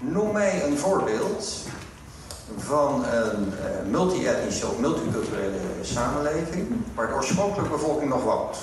[0.02, 1.68] Noem mij een voorbeeld
[2.58, 8.58] van een uh, multi-etnische of multiculturele samenleving waar de oorspronkelijke bevolking nog woont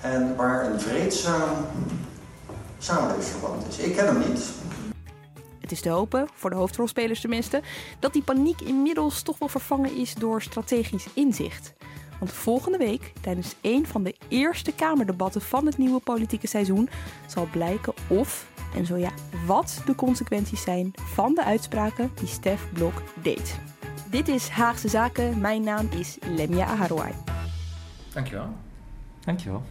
[0.00, 1.66] en waar een vreedzaam
[2.78, 3.78] samenlevingsverband is.
[3.78, 4.50] Ik ken hem niet.
[5.60, 7.62] Het is te hopen, voor de hoofdrolspelers tenminste,
[7.98, 11.72] dat die paniek inmiddels toch wel vervangen is door strategisch inzicht.
[12.18, 16.88] Want volgende week, tijdens een van de eerste Kamerdebatten van het nieuwe politieke seizoen,
[17.26, 19.10] zal blijken of, en zo ja,
[19.46, 23.58] wat de consequenties zijn van de uitspraken die Stef Blok deed.
[24.10, 25.40] Dit is Haagse Zaken.
[25.40, 27.12] Mijn naam is Lemia Aharouai.
[28.12, 28.48] Dankjewel.
[29.24, 29.62] Dankjewel.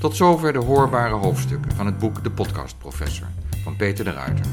[0.00, 3.26] Tot zover de hoorbare hoofdstukken van het boek De Podcast Professor
[3.62, 4.46] van Peter de Ruiter.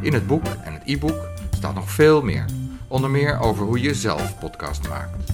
[0.00, 2.44] In het boek en het e-book staat nog veel meer,
[2.88, 5.32] onder meer over hoe je zelf podcast maakt.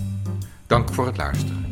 [0.66, 1.71] Dank voor het luisteren.